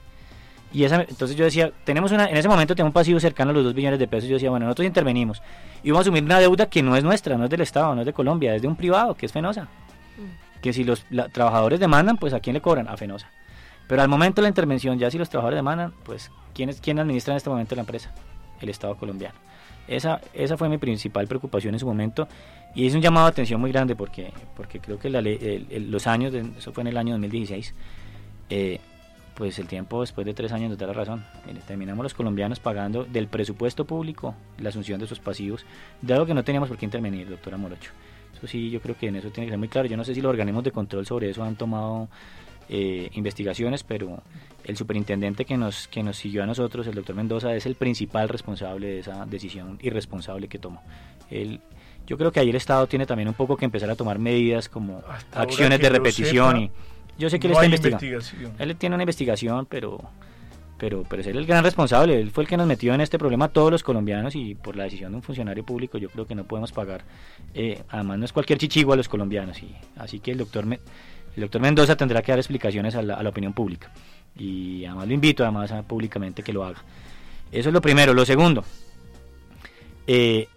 [0.72, 3.54] Y esa, entonces yo decía, tenemos una, en ese momento tenemos un pasivo cercano a
[3.54, 4.28] los 2 billones de pesos.
[4.28, 5.40] Yo decía, bueno, nosotros intervenimos
[5.82, 8.02] y vamos a asumir una deuda que no es nuestra, no es del Estado, no
[8.02, 9.68] es de Colombia, es de un privado, que es Fenosa.
[10.60, 12.88] Que si los la- trabajadores demandan, pues a quién le cobran?
[12.88, 13.30] A Fenosa.
[13.86, 16.98] Pero al momento de la intervención, ya si los trabajadores demandan, pues ¿quién, es, quién
[16.98, 18.12] administra en este momento la empresa?
[18.60, 19.36] El Estado colombiano.
[19.88, 22.28] Esa, esa fue mi principal preocupación en su momento
[22.74, 25.90] y es un llamado de atención muy grande porque, porque creo que la el- el-
[25.90, 27.74] los años, de- eso fue en el año 2016,
[28.50, 28.80] eh,
[29.34, 31.24] pues el tiempo después de tres años nos da la razón.
[31.46, 35.64] Mire, terminamos los colombianos pagando del presupuesto público la asunción de esos pasivos,
[36.02, 37.92] de algo que no teníamos por qué intervenir, doctora Morocho.
[38.36, 39.88] Eso sí, yo creo que en eso tiene que ser muy claro.
[39.88, 42.08] Yo no sé si los organismos de control sobre eso han tomado
[42.68, 44.22] eh, investigaciones, pero
[44.64, 48.28] el superintendente que nos, que nos siguió a nosotros, el doctor Mendoza, es el principal
[48.28, 50.82] responsable de esa decisión irresponsable que tomó.
[51.30, 51.60] Él,
[52.06, 54.68] yo creo que ahí el Estado tiene también un poco que empezar a tomar medidas
[54.68, 56.60] como Hasta acciones de repetición.
[56.60, 56.72] sepa,
[57.16, 58.54] y yo sé que él no está investigando.
[58.58, 60.08] Él tiene una investigación, pero
[60.78, 63.18] pero pero es él el gran responsable, él fue el que nos metió en este
[63.18, 66.26] problema a todos los colombianos y por la decisión de un funcionario público yo creo
[66.26, 67.02] que no podemos pagar,
[67.52, 70.66] eh, además no es cualquier chichigo a los colombianos, y así que el doctor,
[71.36, 73.90] el doctor Mendoza tendrá que dar explicaciones a la, opinión pública
[74.36, 76.82] y además lo invito además a, públicamente que lo haga.
[77.50, 78.14] Eso es lo primero.
[78.14, 78.64] Lo segundo,
[80.06, 80.48] eh,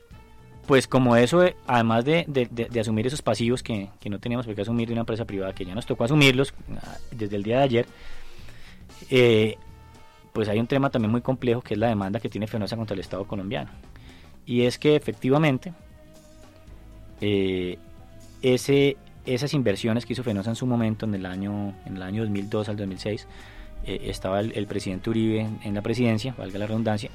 [0.68, 4.62] pues como eso, eh, además de, de- asumir esos pasivos que, no teníamos por qué
[4.62, 7.64] asumir de una empresa privada, que ya nos tocó asumirlos ah, desde el día de
[7.64, 7.86] ayer,
[9.10, 9.58] eh,
[10.34, 12.94] pues hay un tema también muy complejo que es la demanda que tiene Fenosa contra
[12.94, 13.72] el Estado colombiano.
[14.46, 15.74] Y es que efectivamente
[18.42, 22.24] ese, esas inversiones que hizo Fenosa en su momento, en el año, en el año
[22.24, 23.28] 2002 al 2006,
[23.86, 27.10] eh, estaba el, presidente Uribe en, en la presidencia, valga la redundancia,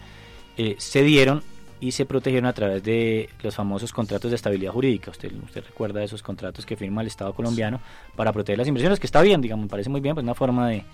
[0.57, 1.43] eh, se dieron
[1.81, 5.11] y se protegieron a través de los famosos contratos de estabilidad jurídica.
[5.11, 7.81] Usted, usted recuerda esos contratos que firma el Estado colombiano
[8.15, 10.69] para proteger las inversiones, que está bien, digamos, me parece muy bien, pues una forma
[10.69, 10.85] de,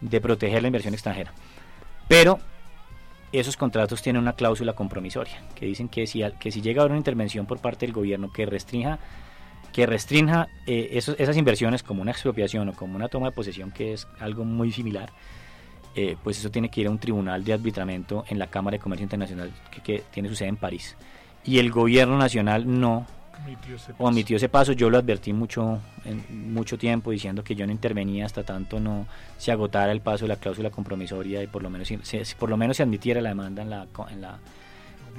[0.00, 1.32] de proteger la inversión extranjera.
[2.08, 2.38] Pero
[3.32, 6.92] esos contratos tienen una cláusula compromisoria, que dicen que si, que si llega a haber
[6.92, 8.98] una intervención por parte del gobierno que restrinja
[9.72, 13.70] que restrinja eh, esos- esas inversiones como una expropiación o como una toma de posesión,
[13.70, 15.10] que es algo muy similar,
[15.94, 18.82] eh, pues eso tiene que ir a un tribunal de arbitramiento en la Cámara de
[18.82, 20.96] Comercio Internacional que, que tiene su sede en París.
[21.44, 23.06] Y el gobierno nacional no
[23.44, 24.04] Omitió ese paso.
[24.04, 24.72] omitió ese paso.
[24.72, 29.06] Yo lo advertí mucho, en mucho tiempo diciendo que yo no intervenía hasta tanto no
[29.36, 32.56] se agotara el paso de la cláusula compromisoria y por lo menos se, por lo
[32.56, 34.38] menos se admitiera la demanda en la, en la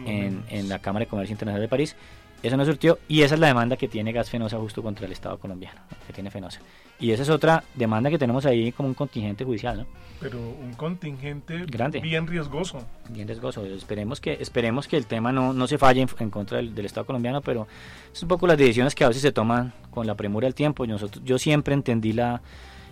[0.06, 1.95] en, en la Cámara de Comercio Internacional de París.
[2.44, 5.14] Eso no surtió y esa es la demanda que tiene Gas Fenosa justo contra el
[5.14, 6.60] Estado colombiano, que tiene Fenosa.
[7.00, 9.86] Y esa es otra demanda que tenemos ahí como un contingente judicial, ¿no?
[10.20, 12.00] Pero un contingente Grande.
[12.02, 12.86] bien riesgoso.
[13.10, 13.66] Bien riesgoso.
[13.66, 16.86] Esperemos que, esperemos que el tema no, no se falle en, en contra del, del
[16.86, 17.68] Estado colombiano, pero
[18.14, 20.86] es un poco las decisiones que a veces se toman con la premura del tiempo.
[20.86, 22.41] Nosotros, yo siempre entendí la,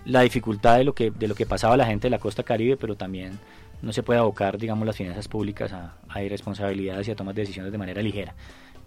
[0.06, 2.43] la dificultad de lo, que, de lo que pasaba a la gente de la costa
[2.43, 3.38] caribe, pero también
[3.82, 7.72] no se puede abocar, digamos, las finanzas públicas a, a irresponsabilidades y a tomar decisiones
[7.72, 8.34] de manera ligera.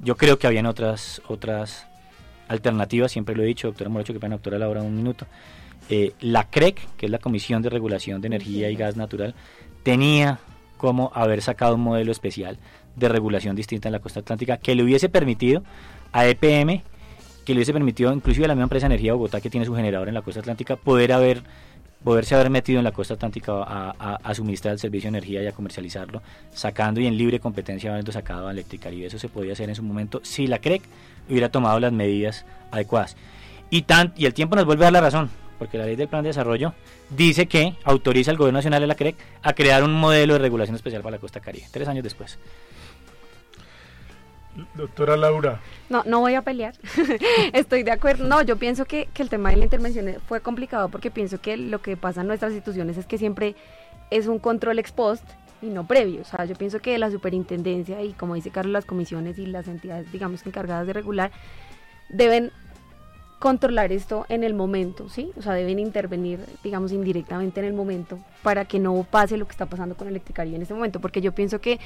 [0.00, 1.86] Yo creo que habían otras, otras
[2.48, 5.26] alternativas, siempre lo he dicho, doctora Morocho, que pena, doctora Laura, un minuto.
[5.88, 9.34] Eh, la CREC, que es la Comisión de Regulación de Energía y Gas Natural,
[9.82, 10.38] tenía
[10.76, 12.58] como haber sacado un modelo especial
[12.96, 15.62] de regulación distinta en la costa atlántica que le hubiese permitido
[16.12, 16.82] a EPM,
[17.44, 19.66] que le hubiese permitido inclusive a la misma empresa de Energía de Bogotá que tiene
[19.66, 21.42] su generador en la costa atlántica, poder haber
[22.04, 25.52] poderse haber metido en la costa atlántica a, suministrar el servicio de energía y a
[25.52, 29.06] comercializarlo, sacando y en libre competencia habiendo sacado a Electricaribe.
[29.06, 30.82] Eso se podía hacer en su momento si la CREC
[31.28, 33.16] hubiera tomado las medidas adecuadas.
[33.70, 36.08] Y, tan, y el tiempo nos vuelve a dar la razón, porque la ley del
[36.08, 36.74] plan de desarrollo
[37.08, 40.76] dice que autoriza al gobierno nacional de la CREC a crear un modelo de regulación
[40.76, 42.38] especial para la costa caribe, tres años después.
[44.74, 45.60] Doctora Laura.
[45.88, 46.74] No, no voy a pelear.
[47.52, 48.26] Estoy de acuerdo.
[48.26, 51.80] No, yo pienso que, el tema de la intervención fue complicado porque pienso que lo
[51.82, 53.56] que pasa en nuestras instituciones es que siempre
[54.10, 55.24] es un control ex post
[55.60, 56.22] y no previo.
[56.22, 59.66] O sea, yo pienso que la superintendencia y como dice Carlos, las comisiones y las
[59.66, 61.32] entidades, digamos, encargadas de regular,
[62.08, 62.52] deben
[63.44, 65.30] controlar esto en el momento, ¿sí?
[65.36, 69.50] O sea, deben intervenir, digamos, indirectamente en el momento para que no pase lo que
[69.50, 71.78] está pasando con Electricaria en este momento, porque yo pienso que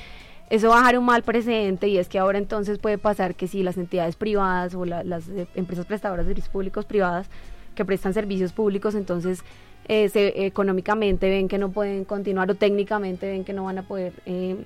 [0.51, 3.49] eso va a dejar un mal precedente y es que ahora entonces puede pasar que
[3.49, 7.27] si las entidades privadas o la- las eh, empresas prestadoras de servicios públicos privadas
[7.75, 9.43] que prestan servicios públicos, entonces
[9.89, 13.83] eh, se, económicamente ven que no pueden continuar o técnicamente ven que no van a
[13.83, 14.57] poder, eh,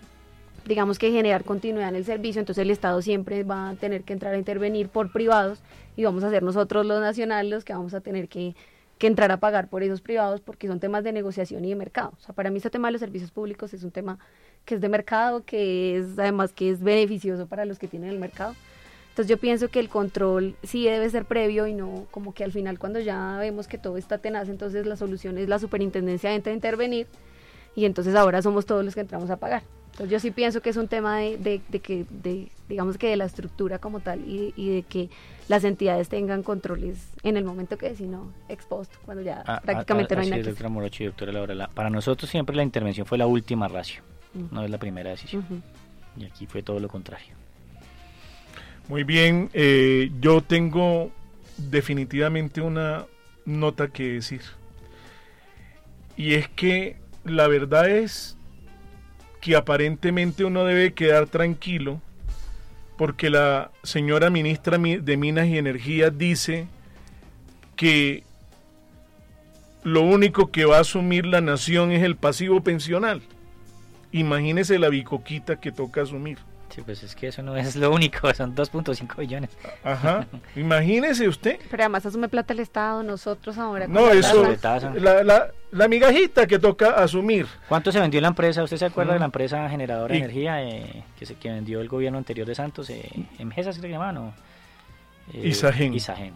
[0.66, 4.12] digamos que generar continuidad en el servicio, entonces el Estado siempre va a tener que
[4.12, 5.60] entrar a intervenir por privados
[5.96, 8.54] y vamos a ser nosotros los nacionales los que vamos a tener que,
[8.98, 12.12] que entrar a pagar por esos privados porque son temas de negociación y de mercado.
[12.16, 14.18] O sea, para mí este tema de los servicios públicos es un tema
[14.64, 18.18] que es de mercado, que es además que es beneficioso para los que tienen el
[18.18, 18.54] mercado.
[19.10, 22.52] Entonces yo pienso que el control sí debe ser previo y no como que al
[22.52, 26.50] final cuando ya vemos que todo está tenaz, entonces la solución es la superintendencia entra
[26.50, 27.06] a intervenir
[27.74, 29.64] y entonces ahora somos todos los que entramos a pagar.
[29.92, 33.08] Entonces yo sí pienso que es un tema de, de- de que, de, digamos que
[33.08, 35.10] de la estructura como tal y, y de que
[35.48, 39.60] las entidades tengan controles en el momento que si no ex post, cuando ya Ah,
[39.62, 41.54] prácticamente ah, no hay así nada es, que doctora Morocho y doctora Laura.
[41.54, 44.02] La- para nosotros siempre la intervención fue la última ratio,
[44.34, 44.44] Mm.
[44.54, 45.44] no es la primera decisión.
[46.16, 47.34] Y aquí fue todo lo contrario.
[48.88, 51.10] Muy bien, eh, yo tengo
[51.58, 53.04] definitivamente una
[53.44, 54.40] nota que decir.
[56.16, 58.36] Y es que la verdad es
[59.42, 62.00] que aparentemente uno debe quedar tranquilo
[62.96, 66.68] porque la señora ministra mi- de Minas y Energía dice
[67.74, 68.22] que
[69.82, 73.20] lo único que va a asumir la nación es el pasivo pensional.
[74.12, 76.38] Imagínese la bicoquita que toca asumir.
[76.74, 79.50] Sí, pues es que eso no es lo único, son 2.5 billones.
[79.84, 81.58] Ajá, imagínese usted.
[81.70, 83.86] Pero además asume plata el Estado, nosotros ahora.
[83.86, 84.54] No, la eso,
[84.94, 87.46] la, la, la migajita que toca asumir.
[87.68, 88.62] ¿Cuánto se vendió la empresa?
[88.62, 89.14] ¿Usted se acuerda Mm.
[89.14, 92.46] de la empresa generadora Y- de energía eh, que se que vendió el gobierno anterior
[92.46, 92.88] de Santos?
[92.88, 93.06] Eh,
[93.38, 94.32] ¿Emgesa se le llamaba no?
[95.34, 95.92] Eh, Isagen.
[95.92, 96.34] Isagen.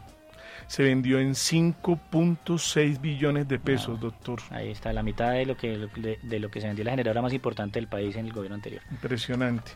[0.68, 4.40] Se vendió en 5.6 billones de pesos, doctor.
[4.50, 7.22] Ahí está, la mitad de lo que de, de lo que se vendió la generadora
[7.22, 8.82] más importante del país en el gobierno anterior.
[8.90, 9.72] Impresionante.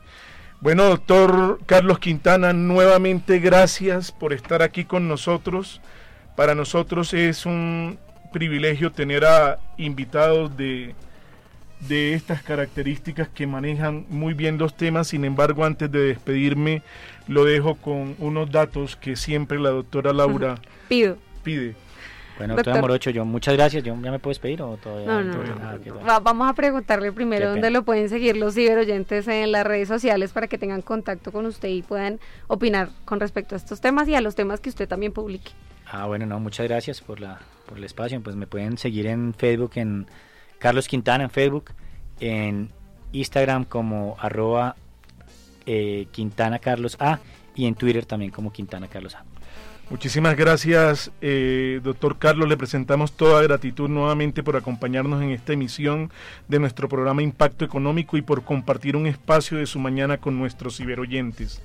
[0.60, 5.80] Bueno, doctor Carlos Quintana, nuevamente gracias por estar aquí con nosotros.
[6.36, 7.98] Para nosotros es un
[8.30, 10.94] privilegio tener a invitados de,
[11.88, 15.08] de estas características que manejan muy bien los temas.
[15.08, 16.82] Sin embargo, antes de despedirme,
[17.26, 20.56] lo dejo con unos datos que siempre la doctora Laura
[20.90, 21.16] Pido.
[21.42, 21.74] pide.
[22.40, 22.72] Bueno, Doctor.
[22.72, 23.82] doctora Morocho, yo muchas gracias.
[23.84, 25.06] ¿Yo ya me puedo despedir o todavía?
[25.06, 25.76] No, no, ah.
[26.08, 27.70] Va- vamos a preguntarle primero Qué dónde pena.
[27.78, 31.68] lo pueden seguir los ciberoyentes en las redes sociales para que tengan contacto con usted
[31.68, 35.12] y puedan opinar con respecto a estos temas y a los temas que usted también
[35.12, 35.52] publique.
[35.92, 38.20] Ah, bueno, no, muchas gracias por la por el espacio.
[38.22, 40.06] Pues me pueden seguir en Facebook, en
[40.58, 41.72] Carlos Quintana en Facebook,
[42.20, 42.70] en
[43.12, 44.76] Instagram como arroba
[45.66, 47.18] eh, Quintana Carlos A
[47.54, 49.24] y en Twitter también como Quintana Carlos A.
[49.90, 52.48] Muchísimas gracias, eh, doctor Carlos.
[52.48, 56.12] Le presentamos toda gratitud nuevamente por acompañarnos en esta emisión
[56.46, 60.76] de nuestro programa Impacto Económico y por compartir un espacio de su mañana con nuestros
[60.76, 61.60] ciberoyentes.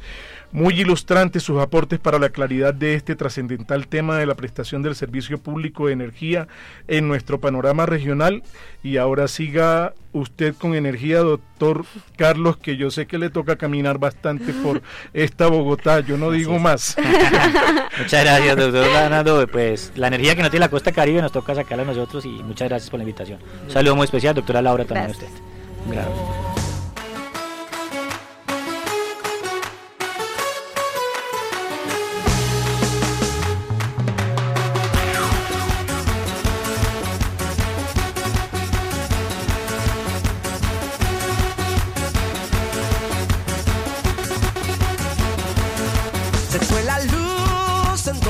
[0.51, 4.95] Muy ilustrantes sus aportes para la claridad de este trascendental tema de la prestación del
[4.95, 6.47] servicio público de energía
[6.87, 8.41] en nuestro panorama regional.
[8.81, 11.85] Y ahora siga usted con energía, doctor
[12.15, 14.81] Carlos, que yo sé que le toca caminar bastante por
[15.13, 15.99] esta Bogotá.
[15.99, 16.95] Yo no digo más.
[17.97, 19.47] Muchas gracias, doctor Leonardo.
[19.47, 22.29] Pues la energía que no tiene la costa caribe nos toca sacarla a nosotros y
[22.29, 23.39] muchas gracias por la invitación.
[23.65, 25.27] Un saludo muy especial, doctora Laura, también a usted.
[25.87, 26.54] Gracias.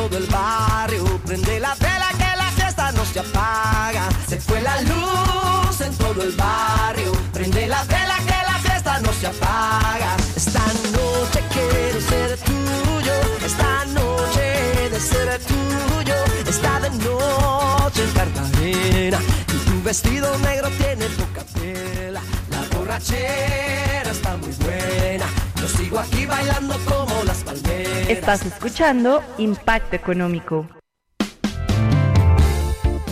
[0.08, 1.04] Todo el barrio.
[1.26, 4.10] Prende la vela que la fiesta no se apaga.
[4.28, 7.12] Se fue la luz en todo el barrio.
[7.34, 10.16] Prende la vela que la fiesta no se apaga.
[10.36, 10.64] Esta
[10.98, 13.16] noche quiero ser tuyo.
[13.46, 16.18] Esta noche de ser tuyo.
[16.48, 19.20] Está de noche en Cartagena.
[19.54, 22.22] Y tu vestido negro tiene poca tela.
[22.52, 25.26] La borrachera está muy buena.
[25.68, 28.10] Sigo aquí bailando como las palmeras.
[28.10, 30.68] Estás escuchando Impacto Económico.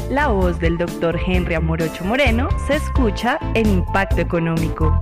[0.09, 4.99] La voz del doctor Henry Amorocho Moreno se escucha en Impacto Económico.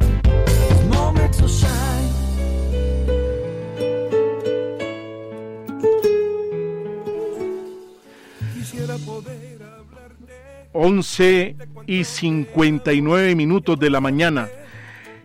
[8.54, 9.52] Quisiera poder
[10.74, 14.48] 11 y 59 minutos de la mañana.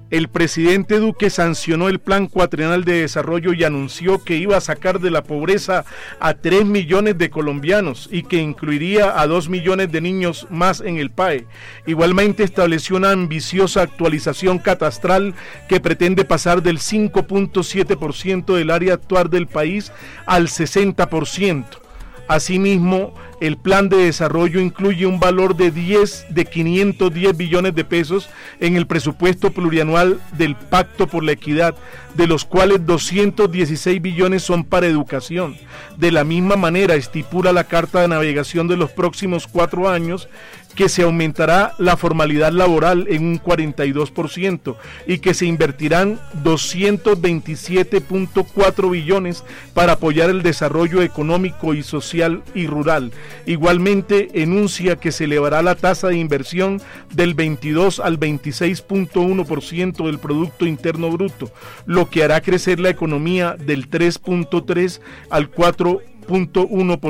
[0.09, 5.01] El presidente Duque sancionó el plan cuatrienal de desarrollo y anunció que iba a sacar
[5.01, 5.85] de la pobreza
[6.21, 10.99] a 3 millones de colombianos y que incluiría a 2 millones de niños más en
[10.99, 11.47] el PAE.
[11.87, 15.35] Igualmente estableció una ambiciosa actualización catastral
[15.69, 19.91] que pretende pasar del 5.7% del área actual del país
[20.25, 21.86] al 60%.
[22.29, 28.29] Asimismo, el plan de desarrollo incluye un valor de 10 de 510 billones de pesos
[28.61, 31.75] en el presupuesto plurianual del Pacto por la Equidad,
[32.15, 35.57] de los cuales 216 billones son para educación.
[35.97, 40.29] De la misma manera, estipula la Carta de Navegación de los próximos cuatro años
[40.77, 49.43] que se aumentará la formalidad laboral en un 42% y que se invertirán 227.4 billones
[49.75, 53.13] para apoyar el desarrollo económico y social y rural.
[53.47, 60.67] Igualmente enuncia que se elevará la tasa de inversión del 22 al 26.1% del Producto
[60.67, 61.51] Interno Bruto,
[61.87, 65.01] lo que hará crecer la economía del 3.3
[65.31, 66.03] al 4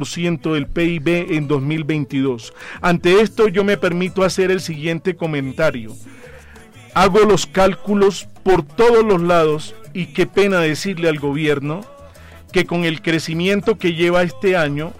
[0.05, 2.53] ciento del PIB en 2022.
[2.81, 5.93] Ante esto yo me permito hacer el siguiente comentario.
[6.95, 11.83] Hago los cálculos por todos los lados y qué pena decirle al gobierno
[12.53, 14.93] que con el crecimiento que lleva este año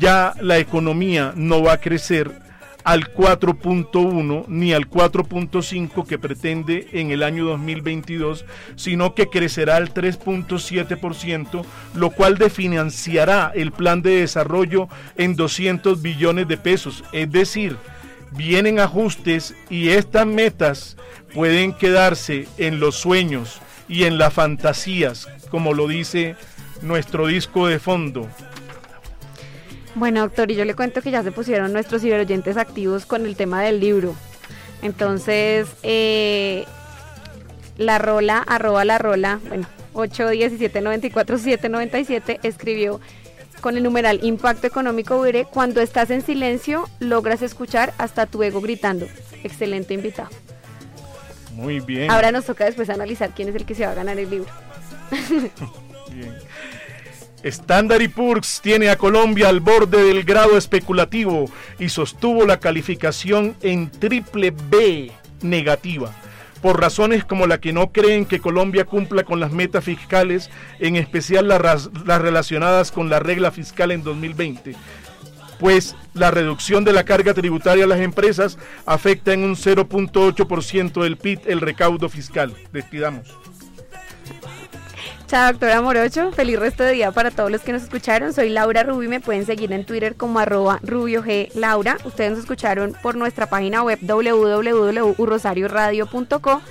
[0.00, 2.47] ya la economía no va a crecer
[2.88, 9.92] al 4.1 ni al 4.5 que pretende en el año 2022, sino que crecerá al
[9.92, 17.04] 3.7%, lo cual definanciará el plan de desarrollo en 200 billones de pesos.
[17.12, 17.76] Es decir,
[18.30, 20.96] vienen ajustes y estas metas
[21.34, 26.36] pueden quedarse en los sueños y en las fantasías, como lo dice
[26.80, 28.30] nuestro disco de fondo.
[29.98, 33.34] Bueno, doctor, y yo le cuento que ya se pusieron nuestros ciberoyentes activos con el
[33.34, 34.14] tema del libro.
[34.80, 36.66] Entonces, eh,
[37.76, 43.00] la rola, arroba la rola, bueno, 817-94-797, escribió
[43.60, 48.60] con el numeral Impacto Económico Ure, cuando estás en silencio logras escuchar hasta tu ego
[48.60, 49.08] gritando.
[49.42, 50.28] Excelente invitado.
[51.54, 52.08] Muy bien.
[52.08, 54.48] Ahora nos toca después analizar quién es el que se va a ganar el libro.
[56.12, 56.36] bien.
[57.42, 63.90] Standard Poor's tiene a Colombia al borde del grado especulativo y sostuvo la calificación en
[63.90, 65.12] triple B
[65.42, 66.12] negativa
[66.60, 70.96] por razones como la que no creen que Colombia cumpla con las metas fiscales, en
[70.96, 74.74] especial las, relacionadas con la regla fiscal en 2020
[75.58, 81.16] pues la reducción de la carga tributaria a las empresas afecta en un 0.8% del
[81.16, 82.54] PIB el recaudo fiscal.
[82.72, 83.26] Despidamos.
[85.28, 86.32] Chao, doctora Morocho.
[86.32, 88.32] Feliz resto de día para todos los que nos escucharon.
[88.32, 89.08] Soy Laura Rubi.
[89.08, 91.98] Me pueden seguir en Twitter como arroba Rubio G Laura.
[92.06, 96.62] Ustedes nos escucharon por nuestra página web www.urrosarioradio.co.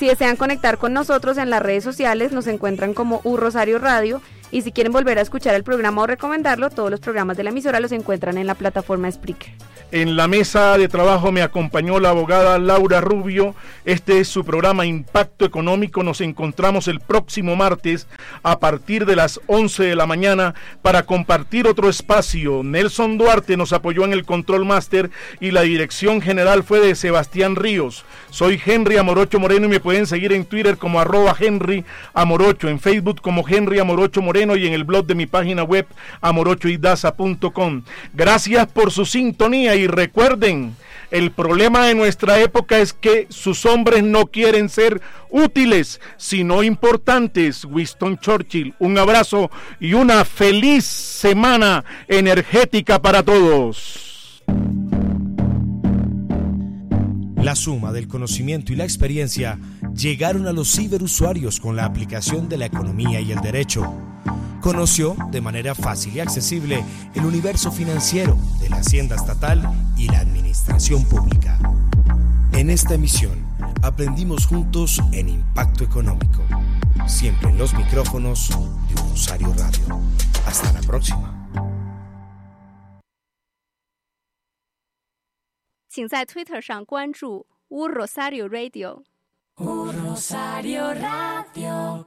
[0.00, 4.20] Si desean conectar con nosotros en las redes sociales, nos encuentran como Urrosario Radio.
[4.52, 7.50] Y si quieren volver a escuchar el programa o recomendarlo, todos los programas de la
[7.50, 9.50] emisora los encuentran en la plataforma Spreaker.
[9.92, 13.54] En la mesa de trabajo me acompañó la abogada Laura Rubio.
[13.84, 16.02] Este es su programa Impacto Económico.
[16.02, 18.06] Nos encontramos el próximo martes
[18.42, 22.62] a partir de las 11 de la mañana para compartir otro espacio.
[22.62, 27.56] Nelson Duarte nos apoyó en el Control Master y la dirección general fue de Sebastián
[27.56, 28.04] Ríos.
[28.30, 31.84] Soy Henry Amorocho Moreno y me pueden seguir en Twitter como arroba Henry
[32.14, 35.86] Amorocho, en Facebook como Henry Amorocho Moreno y en el blog de mi página web
[36.20, 37.82] amorochoidaza.com.
[38.12, 40.74] Gracias por su sintonía y recuerden,
[41.12, 47.64] el problema de nuestra época es que sus hombres no quieren ser útiles, sino importantes.
[47.64, 54.42] Winston Churchill, un abrazo y una feliz semana energética para todos.
[57.42, 59.58] La suma del conocimiento y la experiencia
[59.96, 63.92] llegaron a los ciberusuarios con la aplicación de la economía y el derecho.
[64.60, 66.84] Conoció de manera fácil y accesible
[67.16, 69.60] el universo financiero de la hacienda estatal
[69.96, 71.58] y la administración pública.
[72.52, 73.44] En esta emisión
[73.82, 76.44] aprendimos juntos en Impacto Económico,
[77.08, 78.50] siempre en los micrófonos
[78.88, 80.00] de Rosario Radio.
[80.46, 81.41] Hasta la próxima.
[85.92, 89.02] 请在 Twitter 上关注“乌 Rosario Radio”。
[89.56, 92.00] Rosario Radio.